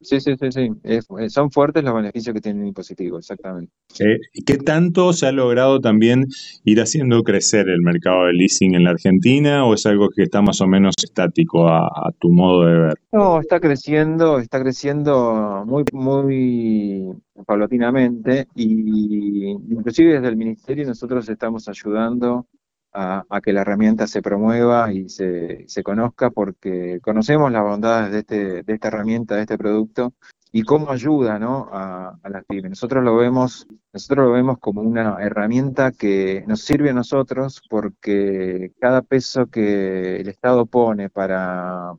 Sí, 0.00 0.20
sí, 0.20 0.34
sí, 0.40 0.52
sí. 0.52 0.70
Eh, 0.84 1.00
son 1.28 1.50
fuertes 1.50 1.84
los 1.84 1.94
beneficios 1.94 2.34
que 2.34 2.40
tiene 2.40 2.62
el 2.62 2.68
impositivo, 2.68 3.18
exactamente. 3.18 3.70
Eh, 4.00 4.18
¿Qué 4.46 4.56
tanto 4.56 5.12
se 5.12 5.26
ha 5.26 5.32
logrado 5.32 5.80
también 5.80 6.24
ir 6.64 6.80
haciendo 6.80 7.22
crecer 7.22 7.68
el 7.68 7.82
mercado 7.82 8.24
del 8.24 8.38
leasing 8.38 8.74
en 8.74 8.84
la 8.84 8.90
Argentina 8.90 9.66
o 9.66 9.74
es 9.74 9.84
algo 9.84 10.08
que 10.08 10.22
está 10.22 10.40
más 10.40 10.62
o 10.62 10.66
menos 10.66 10.94
estático 11.02 11.73
a, 11.76 12.10
tu 12.18 12.30
modo 12.30 12.66
de 12.66 12.78
ver? 12.78 12.94
No, 13.12 13.40
está 13.40 13.60
creciendo, 13.60 14.38
está 14.38 14.60
creciendo 14.60 15.64
muy, 15.66 15.84
muy 15.92 17.12
paulatinamente 17.46 18.48
y 18.54 19.50
inclusive 19.50 20.14
desde 20.14 20.28
el 20.28 20.36
ministerio 20.36 20.86
nosotros 20.86 21.28
estamos 21.28 21.68
ayudando 21.68 22.46
a, 22.94 23.40
que 23.42 23.52
la 23.52 23.62
herramienta 23.62 24.06
se 24.06 24.22
promueva 24.22 24.92
y 24.92 25.08
se, 25.08 25.64
se, 25.66 25.82
conozca 25.82 26.30
porque 26.30 27.00
conocemos 27.02 27.50
las 27.50 27.62
bondades 27.62 28.12
de, 28.12 28.18
este, 28.20 28.62
de 28.62 28.72
esta 28.72 28.88
herramienta, 28.88 29.34
de 29.34 29.42
este 29.42 29.58
producto 29.58 30.12
y 30.52 30.62
cómo 30.62 30.90
ayuda 30.90 31.38
¿no? 31.40 31.68
a, 31.72 32.16
a, 32.22 32.28
las 32.28 32.44
pymes. 32.44 32.70
Nosotros 32.70 33.02
lo 33.02 33.16
vemos, 33.16 33.66
nosotros 33.94 34.26
lo 34.26 34.32
vemos 34.32 34.58
como 34.58 34.82
una 34.82 35.18
herramienta 35.20 35.92
que 35.92 36.42
nos 36.48 36.62
sirve 36.62 36.90
a 36.90 36.92
nosotros 36.92 37.62
porque 37.70 38.72
cada 38.80 39.02
peso 39.02 39.46
que 39.46 40.16
el 40.16 40.28
Estado 40.28 40.66
pone 40.66 41.10
para 41.10 41.94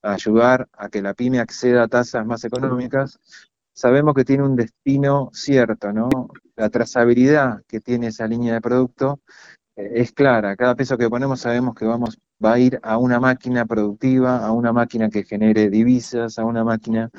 ayudar 0.00 0.66
a 0.72 0.88
que 0.88 1.02
la 1.02 1.12
pyme 1.12 1.40
acceda 1.40 1.82
a 1.82 1.88
tasas 1.88 2.24
más 2.24 2.44
económicas, 2.44 3.20
sabemos 3.74 4.14
que 4.14 4.24
tiene 4.24 4.42
un 4.42 4.56
destino 4.56 5.28
cierto, 5.34 5.92
¿no? 5.92 6.08
La 6.56 6.70
trazabilidad 6.70 7.62
que 7.68 7.78
tiene 7.78 8.06
esa 8.06 8.26
línea 8.26 8.54
de 8.54 8.62
producto 8.62 9.20
es 9.76 10.12
clara. 10.12 10.56
Cada 10.56 10.74
peso 10.74 10.96
que 10.96 11.10
ponemos 11.10 11.40
sabemos 11.40 11.74
que 11.74 11.84
vamos 11.84 12.18
va 12.44 12.54
a 12.54 12.58
ir 12.58 12.78
a 12.82 12.98
una 12.98 13.20
máquina 13.20 13.64
productiva, 13.66 14.44
a 14.44 14.52
una 14.52 14.72
máquina 14.72 15.08
que 15.08 15.24
genere 15.24 15.70
divisas, 15.70 16.38
a 16.38 16.44
una 16.44 16.64
máquina 16.64 17.10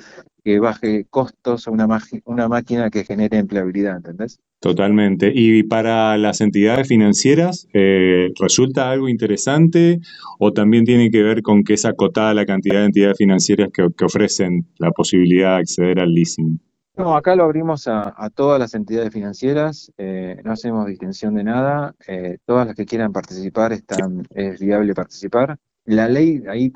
que 0.43 0.59
baje 0.59 1.05
costos 1.09 1.67
a 1.67 1.71
una, 1.71 1.87
una 2.25 2.47
máquina 2.47 2.89
que 2.89 3.03
genere 3.03 3.37
empleabilidad, 3.37 3.97
¿entendés? 3.97 4.39
Totalmente. 4.59 5.31
¿Y 5.33 5.63
para 5.63 6.17
las 6.17 6.41
entidades 6.41 6.87
financieras 6.87 7.67
eh, 7.73 8.29
resulta 8.39 8.91
algo 8.91 9.09
interesante 9.09 9.99
o 10.39 10.53
también 10.53 10.85
tiene 10.85 11.09
que 11.09 11.23
ver 11.23 11.41
con 11.41 11.63
que 11.63 11.73
es 11.73 11.85
acotada 11.85 12.33
la 12.33 12.45
cantidad 12.45 12.79
de 12.79 12.85
entidades 12.85 13.17
financieras 13.17 13.69
que, 13.71 13.83
ofrecen 14.05 14.67
la 14.77 14.91
posibilidad 14.91 15.55
de 15.55 15.61
acceder 15.61 15.99
al 15.99 16.13
leasing? 16.13 16.59
No, 16.97 17.15
acá 17.15 17.35
lo 17.35 17.43
abrimos 17.43 17.87
a, 17.87 18.29
todas 18.33 18.57
las 18.57 18.73
entidades 18.73 19.11
financieras, 19.11 19.91
eh, 19.97 20.39
no 20.45 20.53
hacemos 20.53 20.87
distinción 20.87 21.35
de 21.35 21.43
nada, 21.43 21.93
eh, 22.07 22.37
todas 22.45 22.67
las 22.67 22.75
que 22.75 22.85
quieran 22.85 23.11
participar 23.11 23.73
están, 23.73 24.25
es 24.33 24.59
viable 24.59 24.93
participar. 24.93 25.57
La 25.85 26.07
ley, 26.07 26.43
ahí 26.47 26.71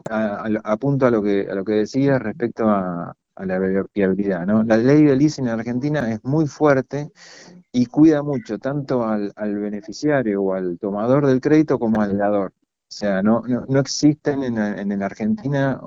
apunto 0.64 1.06
a 1.06 1.12
lo 1.12 1.24
que 1.24 1.48
a 1.50 1.56
lo 1.56 1.64
que 1.64 1.74
decía 1.74 2.20
respecto 2.20 2.68
a, 2.70 3.16
la 3.38 3.58
viabilidad. 3.94 4.46
¿no? 4.46 4.64
La 4.64 4.76
ley 4.76 5.04
de 5.04 5.16
leasing 5.16 5.48
en 5.48 5.52
Argentina 5.52 6.12
es 6.12 6.24
muy 6.26 6.46
fuerte 6.46 7.12
y 7.72 7.86
cuida 7.86 8.22
mucho 8.22 8.60
tanto 8.60 9.06
al, 9.06 9.32
beneficiario 9.38 10.42
o 10.44 10.54
al 10.54 10.78
tomador 10.78 11.26
del 11.28 11.40
crédito 11.40 11.80
como 11.80 12.02
al 12.02 12.18
dador. 12.18 12.52
O 12.52 12.92
sea, 12.92 13.22
no, 13.24 13.44
no, 13.48 13.80
existen 13.80 14.44
en, 14.44 14.58
en, 14.58 15.04
Argentina 15.04 15.80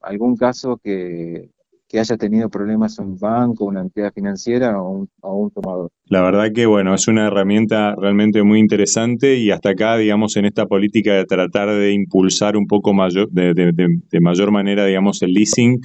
algún 0.00 0.36
caso 0.36 0.76
que, 0.76 1.50
haya 1.98 2.16
tenido 2.16 2.48
problemas 2.48 2.98
un 2.98 3.18
banco, 3.18 3.64
una 3.64 3.80
entidad 3.80 4.12
financiera 4.12 4.80
o 4.80 4.90
un, 4.90 5.08
un, 5.22 5.50
tomador. 5.50 5.90
La 6.06 6.22
verdad 6.22 6.52
que, 6.54 6.66
bueno, 6.66 6.94
es 6.94 7.08
una 7.08 7.26
herramienta 7.26 7.94
realmente 7.96 8.42
muy 8.42 8.60
interesante 8.60 9.36
y 9.36 9.50
hasta 9.50 9.70
acá, 9.70 9.96
digamos, 9.96 10.36
en 10.36 10.44
esta 10.44 10.66
política 10.66 11.14
de 11.14 11.24
tratar 11.24 11.68
de 11.68 11.92
impulsar 11.92 12.56
un 12.56 12.66
poco 12.66 12.92
mayor, 12.92 13.28
de, 13.30 13.54
de 13.54 14.20
mayor 14.20 14.50
manera, 14.50 14.86
digamos, 14.86 15.22
el 15.22 15.32
leasing, 15.32 15.80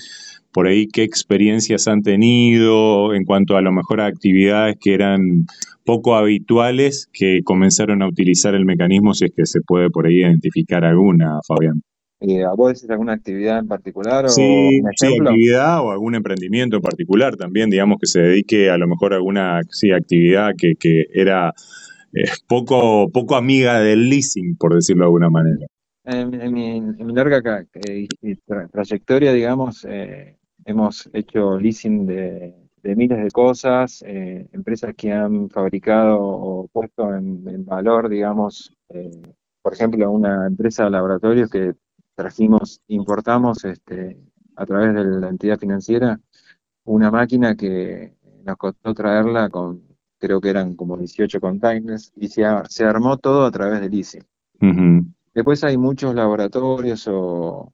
por 0.54 0.68
ahí 0.68 0.88
qué 0.88 1.04
experiencias 1.04 1.88
han 1.88 2.02
tenido 2.02 3.14
en 3.14 3.24
cuanto 3.24 3.56
a 3.56 3.62
lo 3.62 3.72
mejor 3.72 4.02
a 4.02 4.08
actividades 4.08 4.76
que 4.80 4.94
eran 4.94 5.46
poco 5.86 6.16
habituales 6.16 7.10
que 7.14 7.40
comenzaron 7.44 8.02
a 8.02 8.08
utilizar 8.08 8.56
el 8.56 8.66
mecanismo, 8.66 9.14
si 9.14 9.26
es 9.26 9.32
que 9.36 9.46
se 9.46 9.62
puede 9.62 9.90
por 9.90 10.08
ahí 10.08 10.20
identificar 10.20 10.84
alguna, 10.84 11.40
Fabián. 11.48 11.82
Eh, 12.22 12.44
¿Vos 12.56 12.74
decís 12.74 12.90
alguna 12.92 13.14
actividad 13.14 13.58
en 13.58 13.68
particular? 13.68 14.30
Sí, 14.30 14.80
sí, 14.96 15.18
actividad 15.20 15.82
o 15.82 15.90
algún 15.90 16.14
emprendimiento 16.14 16.76
en 16.76 16.84
particular 16.84 17.36
también, 17.36 17.72
digamos 17.72 17.98
que 18.00 18.06
se 18.06 18.22
dedique 18.22 18.70
a 18.70 18.78
lo 18.78 18.88
mejor 18.88 19.14
a 19.14 19.16
alguna 19.16 19.62
sí, 19.72 19.92
actividad 19.92 20.52
que, 20.56 20.76
que 20.76 21.08
era 21.12 21.52
eh, 22.14 22.26
poco, 22.48 23.10
poco 23.10 23.36
amiga 23.36 23.80
del 23.80 24.08
leasing, 24.08 24.56
por 24.56 24.76
decirlo 24.76 25.04
de 25.04 25.08
alguna 25.08 25.30
manera. 25.32 25.66
En, 26.04 26.54
mi, 26.54 26.82
larga 27.12 27.66
eh, 27.88 28.08
trayectoria, 28.72 29.34
digamos, 29.34 29.86
eh, 29.90 30.38
Hemos 30.64 31.10
hecho 31.14 31.60
leasing 31.60 32.06
de, 32.06 32.54
miles 32.84 33.24
de 33.24 33.32
cosas, 33.32 34.04
empresas 34.06 34.94
que 34.96 35.12
han 35.12 35.50
fabricado 35.50 36.20
o 36.22 36.68
puesto 36.72 37.16
en, 37.16 37.66
valor, 37.66 38.10
digamos, 38.10 38.72
por 39.64 39.74
ejemplo, 39.74 40.12
una 40.12 40.46
empresa 40.46 40.84
de 40.84 40.92
laboratorios 40.92 41.50
que 41.50 41.74
trajimos, 42.16 42.82
importamos 42.88 43.66
este, 43.66 44.18
a 44.56 44.66
través 44.66 44.94
de 44.94 45.04
la 45.04 45.30
entidad 45.30 45.58
financiera, 45.58 46.20
una 46.84 47.12
máquina 47.12 47.56
que 47.56 48.16
nos 48.44 48.58
costó 48.58 48.94
traerla 48.94 49.50
con, 49.50 49.82
creo 50.18 50.42
que 50.42 50.50
eran 50.50 50.76
como 50.76 50.98
18 50.98 51.40
containers, 51.40 52.12
y 52.16 52.28
se, 52.28 52.44
se 52.70 52.86
armó 52.86 53.18
todo 53.18 53.46
a 53.46 53.52
través 53.52 53.82
del 53.82 53.92
leasing. 53.92 54.24
Después 55.34 55.64
hay 55.64 55.78
muchos 55.78 56.14
laboratorios 56.14 57.08
o, 57.08 57.74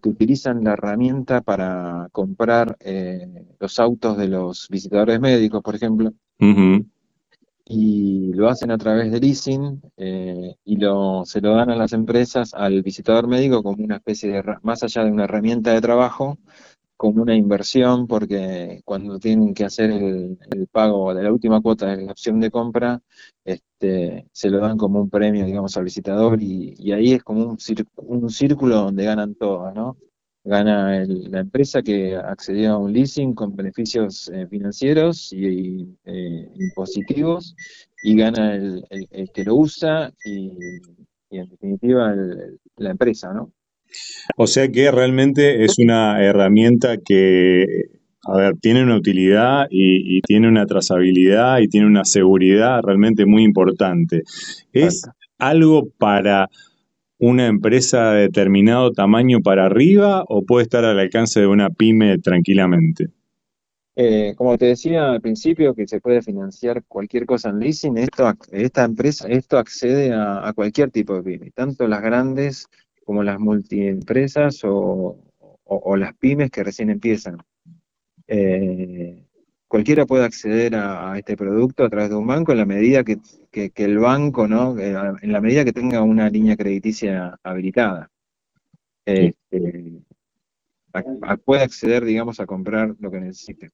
que 0.00 0.08
utilizan 0.08 0.62
la 0.62 0.74
herramienta 0.74 1.40
para 1.40 2.08
comprar 2.12 2.76
eh, 2.78 3.44
los 3.58 3.80
autos 3.80 4.16
de 4.16 4.28
los 4.28 4.68
visitadores 4.68 5.18
médicos, 5.18 5.62
por 5.62 5.74
ejemplo, 5.74 6.12
y 7.72 8.32
lo 8.32 8.48
hacen 8.48 8.72
a 8.72 8.78
través 8.78 9.12
de 9.12 9.20
leasing 9.20 9.80
eh, 9.96 10.56
y 10.64 10.76
lo, 10.76 11.24
se 11.24 11.40
lo 11.40 11.54
dan 11.54 11.70
a 11.70 11.76
las 11.76 11.92
empresas, 11.92 12.52
al 12.52 12.82
visitador 12.82 13.28
médico, 13.28 13.62
como 13.62 13.84
una 13.84 13.96
especie 13.96 14.32
de, 14.32 14.42
más 14.62 14.82
allá 14.82 15.04
de 15.04 15.12
una 15.12 15.24
herramienta 15.24 15.72
de 15.72 15.80
trabajo, 15.80 16.36
como 16.96 17.22
una 17.22 17.36
inversión, 17.36 18.08
porque 18.08 18.80
cuando 18.84 19.20
tienen 19.20 19.54
que 19.54 19.64
hacer 19.64 19.92
el, 19.92 20.36
pago 20.72 21.14
de 21.14 21.22
la 21.22 21.32
última 21.32 21.60
cuota 21.60 21.86
de 21.96 22.06
la 22.06 22.12
opción 22.12 22.40
de 22.40 22.50
compra, 22.50 23.00
este, 23.44 24.26
se 24.32 24.50
lo 24.50 24.58
dan 24.58 24.76
como 24.76 25.00
un 25.00 25.08
premio, 25.08 25.46
digamos, 25.46 25.76
al 25.76 25.84
visitador, 25.84 26.42
y, 26.42 26.92
ahí 26.92 27.12
es 27.12 27.22
como 27.22 27.44
un, 27.44 27.58
un, 27.96 28.30
círculo 28.30 28.76
donde 28.76 29.04
ganan 29.04 29.36
todos, 29.36 29.72
¿no? 29.74 29.96
Gana 30.42 31.04
la 31.06 31.40
empresa 31.40 31.82
que 31.82 32.16
accedió 32.16 32.72
a 32.72 32.78
un 32.78 32.92
leasing 32.92 33.34
con 33.34 33.54
beneficios 33.54 34.30
eh, 34.32 34.46
financieros 34.48 35.32
y, 35.32 35.86
eh, 36.06 36.48
impositivos, 36.58 37.54
y 38.02 38.16
gana 38.16 38.56
el, 38.56 39.30
que 39.34 39.44
lo 39.44 39.56
usa 39.56 40.10
y, 40.24 40.56
en 41.30 41.48
definitiva 41.48 42.14
la 42.76 42.90
empresa, 42.90 43.34
¿no? 43.34 43.52
O 44.36 44.46
sea 44.46 44.68
que 44.70 44.90
realmente 44.90 45.64
es 45.64 45.78
una 45.78 46.24
herramienta 46.24 46.96
que, 46.96 47.66
a 48.24 48.36
ver, 48.36 48.54
tiene 48.60 48.82
una 48.82 48.96
utilidad 48.96 49.66
y, 49.70 50.20
tiene 50.22 50.48
una 50.48 50.66
trazabilidad 50.66 51.58
y 51.58 51.68
tiene 51.68 51.86
una 51.86 52.04
seguridad 52.04 52.80
realmente 52.82 53.26
muy 53.26 53.42
importante. 53.42 54.22
¿Es 54.72 55.06
algo 55.38 55.88
para 55.98 56.48
una 57.20 57.46
empresa 57.46 58.12
de 58.12 58.22
determinado 58.22 58.92
tamaño 58.92 59.40
para 59.42 59.66
arriba 59.66 60.24
o 60.28 60.42
puede 60.42 60.64
estar 60.64 60.84
al 60.84 60.98
alcance 60.98 61.40
de 61.40 61.46
una 61.46 61.70
pyme 61.70 62.18
tranquilamente? 62.18 63.08
Eh, 63.94 64.34
como 64.36 64.56
te 64.56 64.66
decía 64.66 65.10
al 65.10 65.20
principio, 65.20 65.74
que 65.74 65.86
se 65.86 66.00
puede 66.00 66.22
financiar 66.22 66.82
cualquier 66.88 67.26
cosa 67.26 67.50
en 67.50 67.58
leasing, 67.58 67.98
esto, 67.98 68.32
esta 68.50 68.84
empresa, 68.84 69.28
esto 69.28 69.58
accede 69.58 70.12
a, 70.14 70.50
cualquier 70.54 70.90
tipo 70.90 71.14
de 71.14 71.22
pyme, 71.22 71.50
tanto 71.50 71.86
las 71.86 72.00
grandes 72.00 72.66
como 73.04 73.22
las 73.22 73.38
multiempresas 73.38 74.64
o, 74.64 75.18
o, 75.64 75.96
las 75.96 76.14
pymes 76.14 76.50
que 76.50 76.64
recién 76.64 76.88
empiezan. 76.88 77.36
Eh, 78.26 79.26
cualquiera 79.70 80.04
puede 80.04 80.24
acceder 80.24 80.74
a, 80.74 81.16
este 81.16 81.36
producto 81.36 81.84
a 81.84 81.88
través 81.88 82.10
de 82.10 82.16
un 82.16 82.26
banco 82.26 82.50
en 82.50 82.58
la 82.58 82.66
medida 82.66 83.04
que, 83.04 83.20
el 83.52 83.98
banco, 83.98 84.48
¿no? 84.48 84.76
Eh, 84.76 84.96
en 85.22 85.32
la 85.32 85.40
medida 85.40 85.64
que 85.64 85.72
tenga 85.72 86.02
una 86.02 86.28
línea 86.28 86.56
crediticia 86.56 87.38
habilitada. 87.44 88.10
Este, 89.04 90.02
puede 91.44 91.62
acceder, 91.62 92.04
digamos, 92.04 92.40
a 92.40 92.46
comprar 92.46 92.96
lo 92.98 93.12
que 93.12 93.20
necesite. 93.20 93.70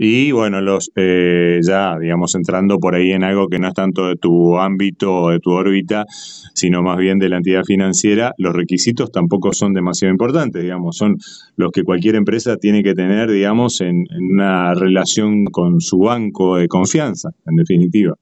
Y 0.00 0.30
bueno, 0.30 0.60
los 0.60 0.92
eh, 0.94 1.58
ya, 1.60 1.98
digamos, 1.98 2.32
entrando 2.36 2.78
por 2.78 2.94
ahí 2.94 3.10
en 3.10 3.24
algo 3.24 3.48
que 3.48 3.58
no 3.58 3.66
es 3.66 3.74
tanto 3.74 4.06
de 4.06 4.14
tu 4.14 4.56
ámbito 4.56 5.22
o 5.22 5.30
de 5.30 5.40
tu 5.40 5.50
órbita, 5.50 6.06
sino 6.54 6.82
más 6.82 6.98
bien 6.98 7.18
de 7.18 7.28
la 7.28 7.38
entidad 7.38 7.64
financiera, 7.64 8.32
los 8.38 8.54
requisitos 8.54 9.10
tampoco 9.10 9.52
son 9.52 9.74
demasiado 9.74 10.12
importantes, 10.12 10.62
digamos, 10.62 10.96
son 10.96 11.16
los 11.56 11.72
que 11.72 11.82
cualquier 11.82 12.14
empresa 12.14 12.56
tiene 12.56 12.84
que 12.84 12.94
tener, 12.94 13.28
digamos, 13.28 13.80
en, 13.80 14.06
una 14.20 14.72
relación 14.74 15.46
con 15.46 15.80
su 15.80 15.98
banco 15.98 16.56
de 16.56 16.68
confianza, 16.68 17.30
en 17.46 17.56
definitiva. 17.56 18.14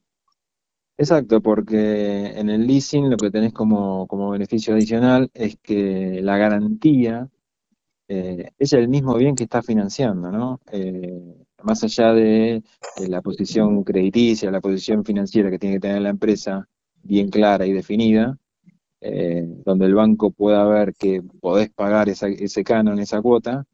Exacto, 0.97 1.42
porque 1.42 2.38
en 2.38 2.49
el 2.49 2.66
leasing 2.66 3.11
lo 3.11 3.18
que 3.18 3.30
tenés 3.30 3.52
como, 3.52 4.06
como 4.06 4.30
beneficio 4.30 4.73
adicional 4.73 5.30
es 5.35 5.59
que 5.62 6.21
la 6.23 6.38
garantía 6.38 7.28
eh, 8.08 8.50
es 8.58 8.73
el 8.73 8.89
mismo 8.89 9.15
bien 9.17 9.34
que 9.34 9.45
está 9.45 9.62
financiando, 9.62 10.30
¿no? 10.30 10.60
Eh, 10.73 11.45
más 11.66 11.82
allá 11.82 12.12
de, 12.14 12.62
la 13.08 13.20
posición 13.20 13.82
crediticia, 13.82 14.50
la 14.50 14.60
posición 14.60 15.04
financiera 15.04 15.50
que 15.50 15.58
tiene 15.58 15.76
que 15.76 15.80
tener 15.80 16.00
la 16.00 16.10
empresa 16.10 16.66
bien 17.02 17.28
clara 17.28 17.66
y 17.66 17.72
definida, 17.72 18.38
eh, 19.00 19.44
donde 19.64 19.86
el 19.86 19.94
banco 19.94 20.30
pueda 20.30 20.64
ver 20.64 20.94
que 20.94 21.22
podés 21.40 21.70
pagar 21.70 22.08
ese 22.08 22.64
canon, 22.64 23.00
esa 23.00 23.20
cuota, 23.20 23.64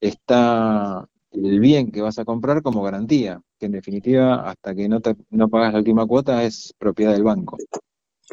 está 0.00 1.06
el 1.32 1.60
bien 1.60 1.90
que 1.90 2.00
vas 2.00 2.18
a 2.18 2.24
comprar 2.24 2.62
como 2.62 2.82
garantía, 2.82 3.40
que 3.58 3.66
en 3.66 3.72
definitiva, 3.72 4.48
hasta 4.48 4.74
que 4.74 4.88
no, 4.88 5.00
no 5.30 5.48
pagas 5.48 5.72
la 5.72 5.78
última 5.80 6.06
cuota, 6.06 6.44
es 6.44 6.72
propiedad 6.78 7.12
del 7.12 7.24
banco. 7.24 7.56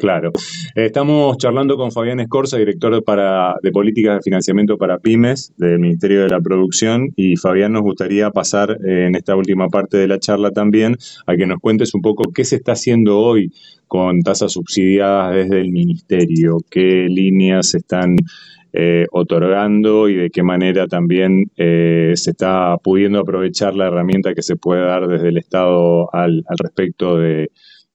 Claro. 0.00 0.32
Estamos 0.74 1.36
charlando 1.36 1.76
con 1.76 1.92
Fabián 1.92 2.20
Escorza, 2.20 2.56
director 2.56 3.04
para, 3.04 3.56
de 3.62 3.70
políticas 3.70 4.14
de 4.16 4.22
financiamiento 4.22 4.78
para 4.78 4.96
pymes 4.96 5.52
del 5.58 5.78
Ministerio 5.78 6.22
de 6.22 6.30
la 6.30 6.40
Producción. 6.40 7.10
Y 7.16 7.36
Fabián, 7.36 7.74
nos 7.74 7.82
gustaría 7.82 8.30
pasar 8.30 8.78
eh, 8.82 9.08
en 9.08 9.14
esta 9.14 9.36
última 9.36 9.68
parte 9.68 9.98
de 9.98 10.08
la 10.08 10.18
charla 10.18 10.52
también 10.52 10.96
a 11.26 11.36
que 11.36 11.46
nos 11.46 11.58
cuentes 11.60 11.94
un 11.94 12.00
poco 12.00 12.32
qué 12.32 12.46
se 12.46 12.56
está 12.56 12.72
haciendo 12.72 13.18
hoy 13.18 13.52
con 13.88 14.22
tasas 14.22 14.52
subsidiadas 14.52 15.34
desde 15.34 15.60
el 15.60 15.70
Ministerio, 15.70 16.56
qué 16.70 17.06
líneas 17.06 17.66
se 17.66 17.78
están 17.78 18.16
eh, 18.72 19.04
otorgando 19.12 20.08
y 20.08 20.14
de 20.14 20.30
qué 20.30 20.42
manera 20.42 20.86
también 20.86 21.50
eh, 21.58 22.12
se 22.14 22.30
está 22.30 22.78
pudiendo 22.82 23.18
aprovechar 23.18 23.74
la 23.74 23.88
herramienta 23.88 24.32
que 24.32 24.42
se 24.42 24.56
puede 24.56 24.80
dar 24.80 25.08
desde 25.08 25.28
el 25.28 25.36
Estado 25.36 26.08
al 26.14 26.42
respecto 26.58 27.18
de 27.18 27.50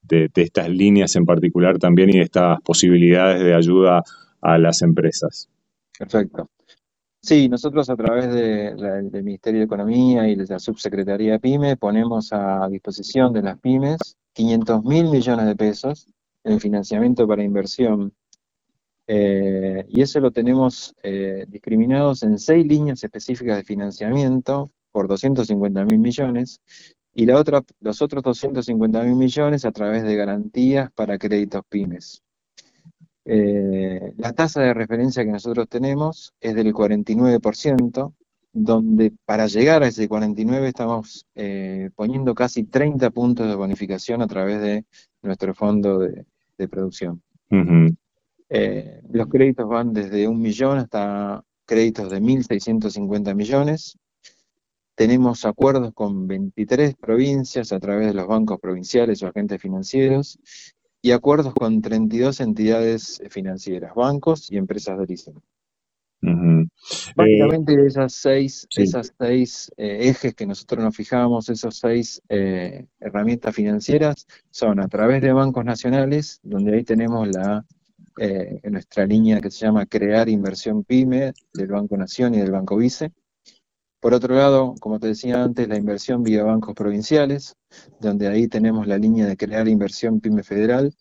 de, 0.07 0.29
estas 0.35 0.69
líneas 0.69 1.15
en 1.15 1.25
particular 1.25 1.77
también 1.77 2.09
y 2.09 2.17
de 2.17 2.23
estas 2.23 2.61
posibilidades 2.61 3.43
de 3.43 3.53
ayuda 3.53 4.03
a 4.41 4.57
las 4.57 4.81
empresas. 4.81 5.49
Perfecto. 5.97 6.49
Sí, 7.21 7.49
nosotros 7.49 7.89
a 7.89 7.95
través 7.95 8.31
del 8.31 9.23
Ministerio 9.23 9.61
de 9.61 9.65
Economía 9.65 10.27
y 10.27 10.35
de 10.35 10.45
la 10.45 10.59
Subsecretaría 10.59 11.39
PYME 11.39 11.75
ponemos 11.75 12.31
a 12.31 12.67
disposición 12.69 13.33
de 13.33 13.41
las 13.41 13.57
pymes 13.59 13.97
500 14.33 14.83
mil 14.83 15.09
millones 15.09 15.45
de 15.47 15.55
pesos 15.55 16.07
en 16.43 16.59
financiamiento 16.59 17.27
para 17.27 17.43
inversión. 17.43 18.13
Eh, 19.07 19.85
y 19.89 20.01
eso 20.01 20.19
lo 20.19 20.31
tenemos 20.31 20.93
eh, 21.01 21.45
discriminados 21.47 22.21
en 22.23 22.37
seis 22.37 22.65
líneas 22.65 23.03
específicas 23.03 23.57
de 23.57 23.63
financiamiento 23.63 24.69
por 24.91 25.07
250 25.07 25.85
mil 25.85 25.99
millones 25.99 26.61
y 27.15 27.25
la 27.25 27.39
otra, 27.39 27.63
los 27.79 28.01
otros 28.01 28.21
250 28.21 29.01
mil 29.03 29.15
millones 29.15 29.63
a 29.63 29.71
través 29.71 30.03
de 30.03 30.17
garantías 30.17 30.91
para 30.91 31.17
créditos 31.17 31.63
pymes. 31.69 32.21
Eh, 33.23 34.13
la 34.17 34.33
tasa 34.33 34.61
de 34.61 34.73
referencia 34.73 35.23
que 35.23 35.31
nosotros 35.31 35.67
tenemos 35.69 36.33
es 36.41 36.53
del 36.55 36.73
49%, 36.73 38.13
donde 38.51 39.13
para 39.23 39.47
llegar 39.47 39.81
a 39.81 39.87
ese 39.87 40.09
49 40.09 40.67
estamos 40.67 41.25
eh, 41.35 41.89
poniendo 41.95 42.35
casi 42.35 42.65
30 42.65 43.09
puntos 43.11 43.47
de 43.47 43.55
bonificación 43.55 44.21
a 44.21 44.27
través 44.27 44.61
de 44.61 44.85
nuestro 45.21 45.55
fondo 45.55 45.99
de, 45.99 46.25
producción. 46.67 47.21
Eh, 48.49 49.01
los 49.09 49.27
créditos 49.27 49.67
van 49.69 49.93
desde 49.93 50.27
un 50.27 50.41
millón 50.41 50.79
hasta 50.79 51.43
créditos 51.65 52.11
de 52.11 52.21
1.650 52.21 53.33
millones. 53.33 53.97
Tenemos 54.95 55.45
acuerdos 55.45 55.93
con 55.93 56.27
23 56.27 56.95
provincias 56.95 57.71
a 57.71 57.79
través 57.79 58.07
de 58.07 58.13
los 58.13 58.27
bancos 58.27 58.59
provinciales 58.59 59.21
o 59.21 59.27
agentes 59.27 59.61
financieros 59.61 60.39
y 61.01 61.11
acuerdos 61.11 61.53
con 61.53 61.81
32 61.81 62.39
entidades 62.39 63.21
financieras, 63.29 63.93
bancos 63.93 64.51
y 64.51 64.57
empresas 64.57 64.97
de 64.97 65.05
leasing. 65.05 65.41
Básicamente 67.15 67.73
eh, 67.73 67.85
esas 67.85 68.13
seis, 68.13 68.67
esas 68.75 69.13
seis 69.17 69.71
eh, 69.77 70.09
ejes 70.09 70.33
que 70.33 70.45
nosotros 70.45 70.83
nos 70.83 70.95
fijamos, 70.95 71.49
esas 71.49 71.75
seis 71.77 72.21
eh, 72.29 72.85
herramientas 72.99 73.55
financieras, 73.55 74.25
son 74.49 74.79
a 74.79 74.87
través 74.87 75.21
de 75.21 75.33
bancos 75.33 75.65
nacionales, 75.65 76.39
donde 76.43 76.75
ahí 76.75 76.83
tenemos 76.83 77.27
la 77.27 77.65
nuestra 78.63 79.05
línea 79.05 79.41
que 79.41 79.51
se 79.51 79.65
llama 79.65 79.85
Crear 79.85 80.29
Inversión 80.29 80.85
PYME 80.85 81.33
del 81.53 81.67
Banco 81.67 81.97
Nación 81.97 82.33
y 82.33 82.37
del 82.37 82.51
Banco 82.51 82.77
Vice. 82.77 83.11
Por 84.05 84.13
otro 84.13 84.35
lado, 84.35 84.75
como 84.79 84.99
te 84.99 85.07
decía 85.07 85.41
antes, 85.41 85.67
la 85.67 85.77
inversión 85.77 86.21
vía 86.21 86.43
bancos 86.43 86.75
provinciales, 86.75 87.55
donde 87.99 88.27
ahí 88.27 88.47
tenemos 88.47 88.85
la 88.85 88.99
línea 88.99 89.25
de 89.25 89.35
crear 89.35 89.67
inversión 89.67 90.21
PYME 90.21 90.43
federal. 90.43 90.93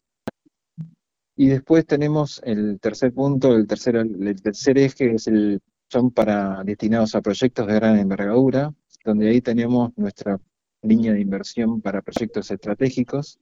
Y 1.36 1.48
después 1.48 1.84
tenemos 1.84 2.40
el 2.46 2.80
tercer 2.80 3.12
punto, 3.12 3.54
el 3.54 3.66
tercer, 3.66 3.96
el 3.96 4.40
tercer 4.40 4.78
eje 4.78 5.16
es 5.16 5.26
el, 5.26 5.60
son 5.90 6.12
para 6.12 6.64
destinados 6.64 7.14
a 7.14 7.20
proyectos 7.20 7.66
de 7.66 7.74
gran 7.74 7.98
envergadura, 7.98 8.72
donde 9.04 9.28
ahí 9.28 9.42
tenemos 9.42 9.92
nuestra 9.98 10.40
línea 10.80 11.12
de 11.12 11.20
inversión 11.20 11.82
para 11.82 12.00
proyectos 12.00 12.50
estratégicos. 12.50 13.38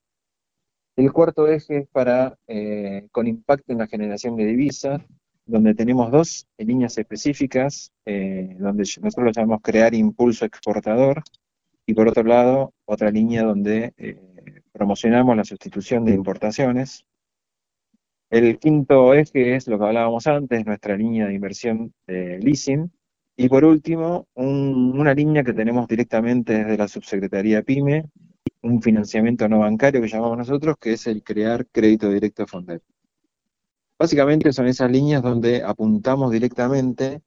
El 0.96 1.12
cuarto 1.12 1.46
eje 1.46 1.79
es 1.79 1.88
para, 1.88 2.37
eh, 2.48 3.07
con 3.12 3.29
impacto 3.29 3.70
en 3.70 3.79
la 3.79 3.87
generación 3.87 4.35
de 4.35 4.44
divisas, 4.44 5.03
donde 5.46 5.74
tenemos 5.74 6.11
dos 6.11 6.46
líneas 6.59 6.96
específicas, 6.98 7.92
eh, 8.07 8.57
donde 8.59 8.83
nosotros 8.83 9.24
lo 9.24 9.33
llamamos 9.33 9.61
crear 9.62 9.94
impulso 9.94 10.44
exportador, 10.44 11.22
y 11.87 11.94
por 11.94 12.09
otro 12.09 12.22
lado, 12.22 12.74
otra 12.85 13.11
línea 13.11 13.42
donde 13.42 13.92
eh, 13.96 14.18
promocionamos 14.72 15.37
la 15.37 15.44
sustitución 15.44 16.05
de 16.05 16.14
importaciones. 16.14 17.05
El 18.31 18.59
quinto 18.59 19.12
eje 19.14 19.57
es 19.57 19.66
lo 19.68 19.78
que 19.78 19.85
hablábamos 19.85 20.26
antes, 20.26 20.64
nuestra 20.64 20.96
línea 20.96 21.26
de 21.26 21.35
inversión 21.35 21.92
de 22.07 22.38
leasing. 22.38 22.90
Y 23.37 23.48
por 23.48 23.64
último, 23.64 24.26
una 24.35 25.14
línea 25.14 25.42
que 25.42 25.52
tenemos 25.52 25.88
directamente 25.88 26.55
desde 26.55 26.78
la 26.78 26.88
subsecretaría 26.88 27.62
PYME, 27.62 28.05
un 28.62 28.81
financiamiento 28.81 29.48
no 29.48 29.61
bancario 29.61 30.00
que 30.00 30.09
llamamos 30.09 30.38
nosotros, 30.38 30.76
que 30.81 30.92
es 30.92 31.07
el 31.07 31.22
crear 31.22 31.66
crédito 31.66 32.11
directo 32.11 32.44
a 32.44 32.46
Fondet. 32.46 32.83
Básicamente 33.98 34.52
son 34.52 34.66
esas 34.66 34.90
líneas 34.90 35.22
donde 35.22 35.62
apuntamos 35.62 36.33
directamente 36.33 37.20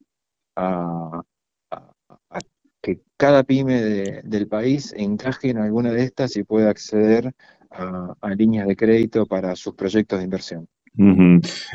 a, 0.55 1.21
que 2.81 3.01
cada 3.17 3.43
pyme 3.43 3.81
del 4.23 4.47
país 4.47 4.93
encaje 4.95 5.49
en 5.49 5.57
alguna 5.57 5.91
de 5.91 6.03
estas 6.03 6.35
y 6.37 6.43
pueda 6.43 6.69
acceder 6.69 7.33
a, 7.71 8.15
líneas 8.35 8.67
de 8.67 8.75
crédito 8.75 9.25
para 9.25 9.55
sus 9.55 9.73
proyectos 9.73 10.19
de 10.19 10.25
inversión. 10.25 10.67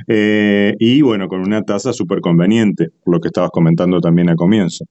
Eh, 0.06 0.74
y 0.78 1.02
bueno, 1.02 1.28
con 1.28 1.40
una 1.40 1.62
tasa 1.62 1.92
súper 1.92 2.20
conveniente, 2.20 2.90
por 3.04 3.14
lo 3.14 3.20
que 3.20 3.28
estabas 3.28 3.50
comentando 3.50 4.00
también 4.00 4.30
al 4.30 4.36
comienzo. 4.36 4.84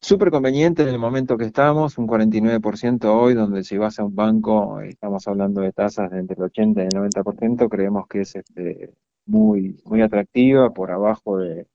Súper 0.00 0.30
conveniente 0.30 0.82
en 0.82 0.88
el 0.88 0.98
momento 0.98 1.36
que 1.36 1.44
estamos, 1.44 1.98
un 1.98 2.06
49% 2.06 3.04
hoy, 3.06 3.34
donde 3.34 3.64
si 3.64 3.76
vas 3.76 3.98
a 3.98 4.04
un 4.04 4.14
banco, 4.14 4.80
estamos 4.80 5.26
hablando 5.26 5.60
de 5.60 5.72
tasas 5.72 6.10
de 6.10 6.20
entre 6.20 6.36
el 6.36 6.44
80 6.44 6.82
y 6.82 6.84
el 6.84 6.90
90%, 6.90 7.68
creemos 7.68 8.06
que 8.06 8.20
es 8.20 8.36
este, 8.36 8.90
muy, 9.28 9.78
muy 9.84 10.00
atractiva, 10.02 10.70
por 10.70 10.90
abajo 10.90 11.38
de, 11.38 11.66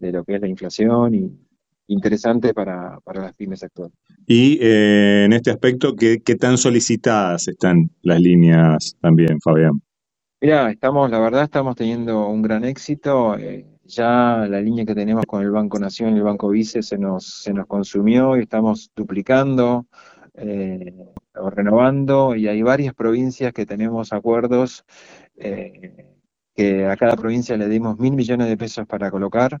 lo 0.00 0.24
que 0.24 0.34
es 0.34 0.40
la 0.40 0.48
inflación 0.48 1.14
y 1.14 1.32
interesante 1.86 2.52
para, 2.52 2.98
las 3.14 3.34
pymes 3.34 3.62
actuales. 3.62 3.94
Y 4.26 4.58
eh, 4.60 5.24
en 5.24 5.32
este 5.32 5.50
aspecto, 5.50 5.94
¿qué, 5.96 6.18
tan 6.38 6.58
solicitadas 6.58 7.48
están 7.48 7.90
las 8.02 8.20
líneas 8.20 8.96
también, 9.00 9.40
Fabián? 9.40 9.80
Mira, 10.40 10.70
estamos, 10.70 11.10
la 11.10 11.18
verdad, 11.18 11.44
estamos 11.44 11.74
teniendo 11.76 12.28
un 12.28 12.42
gran 12.42 12.64
éxito. 12.64 13.36
Eh, 13.38 13.64
ya 13.84 14.46
la 14.48 14.60
línea 14.60 14.84
que 14.84 14.94
tenemos 14.94 15.24
con 15.24 15.42
el 15.42 15.50
Banco 15.50 15.78
Nación 15.78 16.14
y 16.14 16.18
el 16.18 16.24
Banco 16.24 16.50
Vice 16.50 16.82
se 16.82 16.98
nos, 16.98 17.42
se 17.42 17.54
nos 17.54 17.66
consumió 17.66 18.36
y 18.36 18.40
estamos 18.40 18.90
duplicando 18.94 19.86
eh, 20.34 20.94
o 21.34 21.50
renovando 21.50 22.36
y 22.36 22.48
hay 22.48 22.62
varias 22.62 22.94
provincias 22.94 23.52
que 23.52 23.66
tenemos 23.66 24.12
acuerdos 24.12 24.84
que 26.58 26.86
a 26.86 26.96
cada 26.96 27.14
provincia 27.14 27.56
le 27.56 27.68
dimos 27.68 28.00
mil 28.00 28.14
millones 28.14 28.48
de 28.48 28.56
pesos 28.56 28.84
para 28.84 29.12
colocar. 29.12 29.60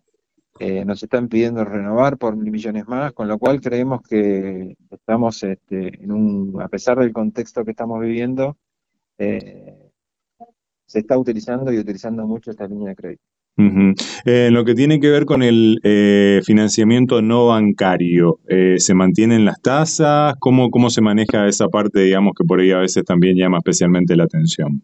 Eh, 0.58 0.84
nos 0.84 1.00
están 1.00 1.28
pidiendo 1.28 1.64
renovar 1.64 2.18
por 2.18 2.36
mil 2.36 2.50
millones 2.50 2.88
más, 2.88 3.12
con 3.12 3.28
lo 3.28 3.38
cual 3.38 3.60
creemos 3.60 4.02
que 4.02 4.74
estamos 4.90 5.40
este, 5.44 6.02
en 6.02 6.10
un, 6.10 6.60
a 6.60 6.66
pesar 6.66 6.98
del 6.98 7.12
contexto 7.12 7.64
que 7.64 7.70
estamos 7.70 8.00
viviendo, 8.00 8.56
eh, 9.16 9.92
se 10.86 10.98
está 10.98 11.16
utilizando 11.16 11.72
y 11.72 11.78
utilizando 11.78 12.26
mucho 12.26 12.50
esta 12.50 12.66
línea 12.66 12.88
de 12.88 12.96
crédito. 12.96 13.22
Eh, 14.24 14.48
lo 14.50 14.64
que 14.64 14.74
tiene 14.74 14.98
que 14.98 15.10
ver 15.10 15.24
con 15.24 15.44
el 15.44 15.78
financiamiento 16.44 17.22
no 17.22 17.46
bancario, 17.46 18.40
¿se 18.76 18.94
mantienen 18.94 19.44
las 19.44 19.62
tasas? 19.62 20.34
¿Cómo, 20.40 20.70
¿Cómo 20.70 20.90
se 20.90 21.00
maneja 21.00 21.46
esa 21.46 21.68
parte, 21.68 22.00
digamos, 22.00 22.32
que 22.36 22.44
por 22.44 22.58
ahí 22.58 22.72
a 22.72 22.78
veces 22.78 23.04
también 23.04 23.36
llama 23.36 23.58
especialmente 23.58 24.16
la 24.16 24.24
atención? 24.24 24.82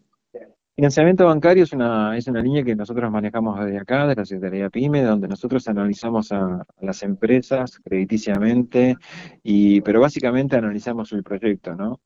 Financiamiento 0.75 1.25
bancario 1.25 1.63
es 1.63 1.71
una, 1.71 2.17
es 2.17 2.27
una 2.27 2.41
línea 2.41 2.61
que 2.61 2.75
nosotros 2.75 3.09
manejamos 3.09 3.57
desde 3.63 3.77
acá, 3.77 4.05
de 4.07 4.15
la 4.15 4.25
Secretaría 4.25 4.69
PYME, 4.69 5.03
donde 5.03 5.29
nosotros 5.29 5.65
analizamos 5.69 6.33
a, 6.33 6.65
las 6.81 7.01
empresas 7.01 7.79
crediticiamente, 7.79 8.97
y, 9.41 9.79
pero 9.79 10.01
básicamente 10.01 10.57
analizamos 10.57 11.13
el 11.13 11.23
proyecto, 11.23 11.75
¿no? 11.75 12.01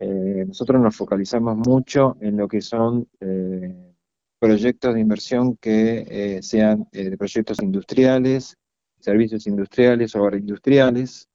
Eh, 0.00 0.44
nosotros 0.44 0.82
nos 0.82 0.96
focalizamos 0.96 1.56
mucho 1.56 2.16
en 2.20 2.36
lo 2.36 2.48
que 2.48 2.60
son 2.60 3.06
eh, 3.20 3.94
proyectos 4.40 4.92
de 4.92 5.00
inversión 5.00 5.56
que 5.58 6.04
eh, 6.08 6.42
sean 6.42 6.88
proyectos 7.16 7.62
industriales, 7.62 8.56
servicios 8.98 9.46
industriales 9.46 10.16
o 10.16 10.24
agroindustriales, 10.24 11.28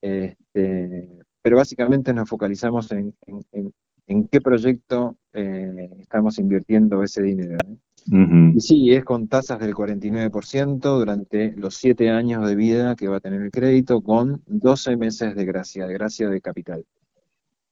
este, 0.00 1.18
pero 1.42 1.56
básicamente 1.56 2.14
nos 2.14 2.28
focalizamos 2.28 2.92
en, 2.92 3.12
en 4.06 4.28
qué 4.28 4.40
proyecto 4.40 5.16
estamos 6.12 6.38
invirtiendo 6.38 7.02
ese 7.02 7.22
dinero. 7.22 7.56
Y 8.54 8.60
sí, 8.60 8.92
es 8.92 9.02
con 9.04 9.28
tasas 9.28 9.60
del 9.60 9.74
49% 9.74 10.80
durante 10.98 11.54
los 11.56 11.76
7 11.76 12.10
años 12.10 12.46
de 12.46 12.54
vida 12.54 12.96
que 12.96 13.08
va 13.08 13.16
a 13.16 13.20
tener 13.20 13.40
el 13.40 13.50
crédito, 13.50 14.02
con 14.02 14.42
12 14.46 14.96
meses 14.98 15.34
de 15.34 15.44
gracia, 15.46 15.86
de 15.86 15.94
gracia 15.94 16.28
de 16.28 16.40
capital. 16.42 16.84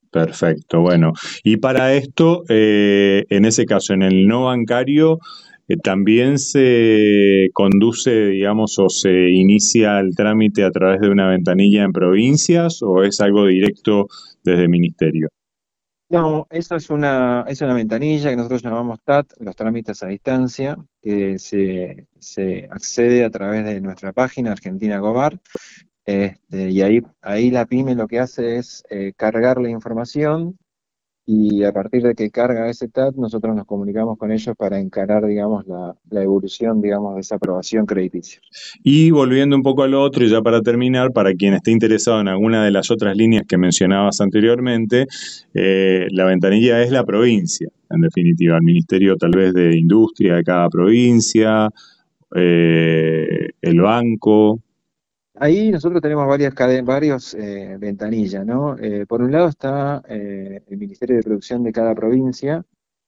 Perfecto, 0.09 0.81
bueno. 0.81 1.13
Y 1.43 1.57
para 1.57 1.93
esto, 1.93 2.43
eh, 2.49 3.25
en 3.29 3.45
ese 3.45 3.65
caso, 3.65 3.93
en 3.93 4.01
el 4.01 4.25
no 4.25 4.45
bancario, 4.45 5.19
eh, 5.67 5.75
¿también 5.77 6.39
se 6.39 7.49
conduce, 7.53 8.27
digamos, 8.27 8.79
o 8.79 8.89
se 8.89 9.29
inicia 9.29 9.99
el 9.99 10.15
trámite 10.15 10.63
a 10.63 10.71
través 10.71 11.01
de 11.01 11.09
una 11.09 11.29
ventanilla 11.29 11.83
en 11.83 11.91
provincias 11.91 12.81
o 12.81 13.03
es 13.03 13.21
algo 13.21 13.45
directo 13.45 14.07
desde 14.43 14.63
el 14.63 14.69
ministerio? 14.69 15.29
No, 16.11 16.45
eso 16.49 16.75
es 16.75 16.89
una, 16.89 17.45
es 17.47 17.61
una 17.61 17.73
ventanilla 17.73 18.29
que 18.29 18.35
nosotros 18.35 18.61
llamamos 18.61 18.99
TAT, 19.01 19.31
los 19.39 19.55
trámites 19.55 20.03
a 20.03 20.07
distancia, 20.07 20.75
que 21.01 21.39
se, 21.39 22.05
se 22.19 22.67
accede 22.69 23.23
a 23.23 23.29
través 23.29 23.63
de 23.63 23.79
nuestra 23.79 24.11
página 24.11 24.51
Argentina 24.51 24.99
Gobar, 24.99 25.39
este, 26.03 26.69
y 26.69 26.81
ahí, 26.81 27.01
ahí 27.21 27.49
la 27.49 27.65
PYME 27.65 27.95
lo 27.95 28.09
que 28.09 28.19
hace 28.19 28.57
es 28.57 28.83
eh, 28.89 29.13
cargar 29.15 29.61
la 29.61 29.69
información 29.69 30.57
y 31.33 31.63
a 31.63 31.71
partir 31.71 32.03
de 32.03 32.13
que 32.13 32.29
carga 32.29 32.69
ese 32.69 32.89
TAT, 32.89 33.15
nosotros 33.15 33.55
nos 33.55 33.65
comunicamos 33.65 34.17
con 34.17 34.33
ellos 34.33 34.53
para 34.57 34.81
encarar, 34.81 35.25
digamos, 35.25 35.65
la, 35.65 35.95
evolución, 36.21 36.81
digamos, 36.81 37.15
de 37.15 37.21
esa 37.21 37.35
aprobación 37.35 37.85
crediticia. 37.85 38.41
Y 38.83 39.11
volviendo 39.11 39.55
un 39.55 39.63
poco 39.63 39.83
al 39.83 39.93
otro, 39.93 40.25
y 40.25 40.29
ya 40.29 40.41
para 40.41 40.61
terminar, 40.61 41.13
para 41.13 41.33
quien 41.33 41.53
esté 41.53 41.71
interesado 41.71 42.19
en 42.19 42.27
alguna 42.27 42.65
de 42.65 42.71
las 42.71 42.91
otras 42.91 43.15
líneas 43.15 43.43
que 43.47 43.57
mencionabas 43.57 44.19
anteriormente, 44.19 45.07
eh, 45.53 46.07
la 46.11 46.25
ventanilla 46.25 46.83
es 46.83 46.91
la 46.91 47.05
provincia, 47.05 47.69
en 47.89 48.01
definitiva, 48.01 48.57
el 48.57 48.63
Ministerio 48.63 49.15
tal 49.15 49.31
vez 49.31 49.53
de 49.53 49.77
Industria 49.77 50.35
de 50.35 50.43
cada 50.43 50.67
provincia, 50.67 51.69
eh, 52.35 53.51
el 53.61 53.79
banco, 53.79 54.59
Ahí 55.41 55.71
nosotros 55.71 56.03
tenemos 56.03 56.27
varias 56.27 56.53
varios 56.83 57.33
eh, 57.33 57.75
ventanillas, 57.79 58.45
¿no? 58.45 58.77
Eh, 58.77 59.07
por 59.07 59.23
un 59.23 59.31
lado 59.31 59.47
está 59.47 60.03
eh, 60.07 60.61
el 60.67 60.77
Ministerio 60.77 61.15
de 61.15 61.23
Producción 61.23 61.63
de 61.63 61.71
cada 61.71 61.95
provincia, 61.95 62.63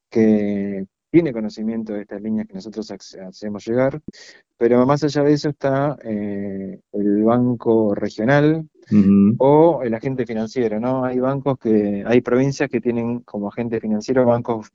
que 0.10 0.84
tiene 1.12 1.32
conocimiento 1.32 1.94
de 1.94 2.02
estas 2.02 2.24
líneas 2.24 2.48
que 2.48 2.56
nosotros 2.56 2.90
hacemos 2.90 3.68
llegar, 3.68 4.02
pero 4.58 4.84
más 4.88 5.04
allá 5.04 5.22
de 5.22 5.34
eso 5.34 5.50
está 5.50 5.96
el 6.02 7.24
banco 7.24 7.94
regional 7.94 8.68
o 9.38 9.84
el 9.84 9.94
agente 9.94 10.26
financiero, 10.26 10.80
¿no? 10.80 11.06
Hay 11.06 11.20
bancos 11.20 11.60
que, 11.60 12.04
hay 12.04 12.22
provincias 12.22 12.68
que 12.68 12.82
tienen 12.82 13.20
como 13.20 13.50
agente 13.50 13.80
financiero 13.80 14.26
bancos 14.26 14.72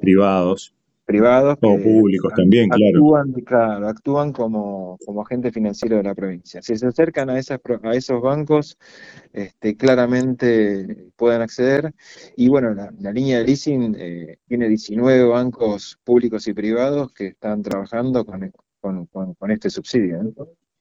privados 0.00 0.74
privados 1.04 1.58
o 1.60 1.78
públicos 1.78 2.32
también, 2.34 2.70
actúan, 2.72 3.32
claro. 3.44 3.88
actúan 3.88 4.32
como, 4.32 4.98
como 5.04 5.22
agente 5.22 5.52
financiero 5.52 5.96
de 5.98 6.02
la 6.02 6.14
provincia. 6.14 6.62
Si 6.62 6.76
se 6.76 6.86
acercan 6.86 7.30
a, 7.30 7.38
esas, 7.38 7.60
a 7.82 7.94
esos 7.94 8.22
bancos, 8.22 8.78
este, 9.32 9.76
claramente 9.76 11.10
pueden 11.16 11.42
acceder. 11.42 11.92
Y 12.36 12.48
bueno, 12.48 12.74
la, 12.74 13.12
línea 13.12 13.38
de 13.38 13.44
leasing 13.44 13.96
eh, 13.98 14.38
tiene 14.48 14.68
19 14.68 15.24
bancos 15.24 15.98
públicos 16.04 16.48
y 16.48 16.54
privados 16.54 17.12
que 17.12 17.28
están 17.28 17.62
trabajando 17.62 18.24
con, 18.24 19.06
con, 19.06 19.50
este 19.50 19.70
subsidio. 19.70 20.32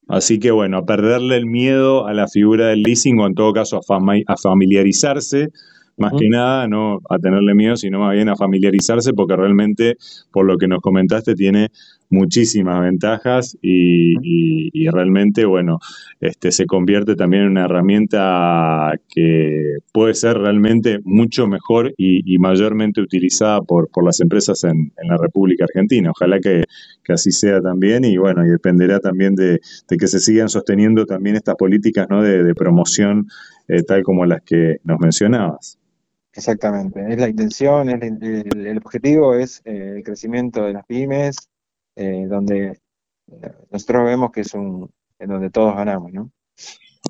Así 0.08 0.40
que 0.40 0.52
bueno, 0.52 0.78
a 0.78 0.86
perderle 0.86 1.38
el 1.38 1.46
miedo 1.46 2.08
a 2.08 2.14
la 2.14 2.28
figura 2.28 2.68
del 2.68 2.82
leasing 2.82 3.20
o 3.20 3.28
en 3.28 3.36
todo 3.36 3.54
caso 3.54 3.80
a 3.80 4.38
familiarizarse 4.38 5.50
más 5.98 6.14
que 6.18 6.28
nada 6.30 6.68
no 6.68 7.00
a 7.10 7.20
tenerle 7.20 7.54
miedo, 7.54 7.76
sino 7.76 8.00
más 8.00 8.14
bien 8.14 8.30
a 8.30 8.36
familiarizarse, 8.36 9.14
porque 9.14 9.36
realmente, 9.36 9.98
por 10.32 10.46
lo 10.46 10.58
que 10.58 10.68
nos 10.68 10.82
comentaste, 10.82 11.36
tiene 11.36 11.70
muchísimas 12.14 12.80
ventajas 12.82 13.58
y, 13.62 14.88
realmente, 14.90 15.46
bueno, 15.46 15.80
este, 16.22 16.52
se 16.52 16.66
convierte 16.66 17.16
también 17.16 17.44
en 17.44 17.50
una 17.50 17.66
herramienta 17.66 18.94
que 19.10 19.78
puede 19.92 20.14
ser 20.14 20.38
realmente 20.38 21.00
mucho 21.04 21.48
mejor 21.48 21.94
y, 21.98 22.38
mayormente 22.38 23.02
utilizada 23.02 23.62
por, 23.62 23.90
por 23.90 24.06
las 24.06 24.20
empresas 24.20 24.64
en, 24.64 24.92
la 25.10 25.18
República 25.18 25.66
Argentina. 25.66 26.12
Ojalá 26.12 26.40
que, 26.40 26.64
así 27.10 27.32
sea 27.32 27.62
también 27.62 28.06
y 28.06 28.18
bueno, 28.18 28.46
y 28.46 28.50
dependerá 28.50 29.00
también 29.00 29.36
de, 29.36 29.60
que 29.88 30.08
se 30.08 30.20
sigan 30.20 30.50
sosteniendo 30.50 31.06
también 31.06 31.36
estas 31.36 31.56
políticas 31.56 32.08
¿no? 32.10 32.22
de, 32.22 32.54
promoción 32.56 33.28
eh, 33.68 33.84
tal 33.84 34.04
como 34.04 34.26
las 34.26 34.42
que 34.42 34.78
nos 34.84 35.00
mencionabas. 35.00 35.78
Exactamente, 36.36 37.00
es 37.10 37.20
la 37.20 37.30
intención, 37.30 37.90
el, 37.90 38.78
objetivo 38.78 39.36
es 39.36 39.62
eh, 39.66 39.94
el 39.98 40.04
crecimiento 40.04 40.64
de 40.64 40.74
las 40.74 40.86
pymes, 40.86 41.36
eh, 41.96 42.26
donde 42.28 42.80
nosotros 43.72 44.06
vemos 44.06 44.32
que 44.32 44.42
es 44.42 44.54
un, 44.54 44.92
en 45.20 45.30
donde 45.30 45.50
todos 45.50 45.76
ganamos, 45.76 46.12
¿no? 46.12 46.32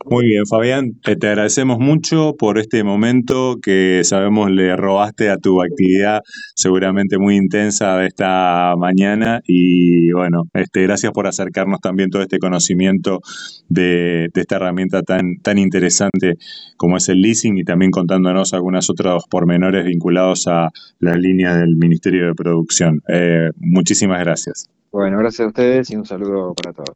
Muy 0.05 0.25
bien, 0.25 0.45
Fabián, 0.47 0.99
te, 1.01 1.11
agradecemos 1.11 1.77
mucho 1.79 2.35
por 2.37 2.57
este 2.57 2.83
momento 2.83 3.57
que 3.61 4.01
sabemos 4.03 4.49
le 4.49 4.75
robaste 4.75 5.29
a 5.29 5.37
tu 5.37 5.61
actividad 5.61 6.21
seguramente 6.55 7.19
muy 7.19 7.35
intensa 7.35 7.97
de 7.97 8.07
esta 8.07 8.73
mañana 8.75 9.41
y 9.45 10.11
bueno, 10.11 10.43
este, 10.53 10.81
gracias 10.81 11.11
por 11.13 11.27
acercarnos 11.27 11.79
también 11.79 12.09
todo 12.09 12.23
este 12.23 12.39
conocimiento 12.39 13.21
de, 13.69 14.29
esta 14.33 14.55
herramienta 14.55 15.03
tan, 15.03 15.37
tan 15.41 15.59
interesante 15.59 16.37
como 16.75 16.97
es 16.97 17.07
el 17.09 17.21
leasing 17.21 17.57
y 17.59 17.63
también 17.63 17.91
contándonos 17.91 18.53
algunos 18.53 18.89
otros 18.89 19.25
pormenores 19.29 19.85
vinculados 19.85 20.47
a 20.47 20.69
las 20.99 21.17
líneas 21.17 21.59
del 21.59 21.75
Ministerio 21.75 22.25
de 22.25 22.33
Producción. 22.33 23.01
Eh, 23.07 23.51
muchísimas 23.57 24.19
gracias. 24.19 24.69
Bueno, 24.91 25.17
gracias 25.19 25.45
a 25.45 25.47
ustedes 25.47 25.91
y 25.91 25.95
un 25.95 26.05
saludo 26.05 26.53
para 26.55 26.73
todos. 26.73 26.95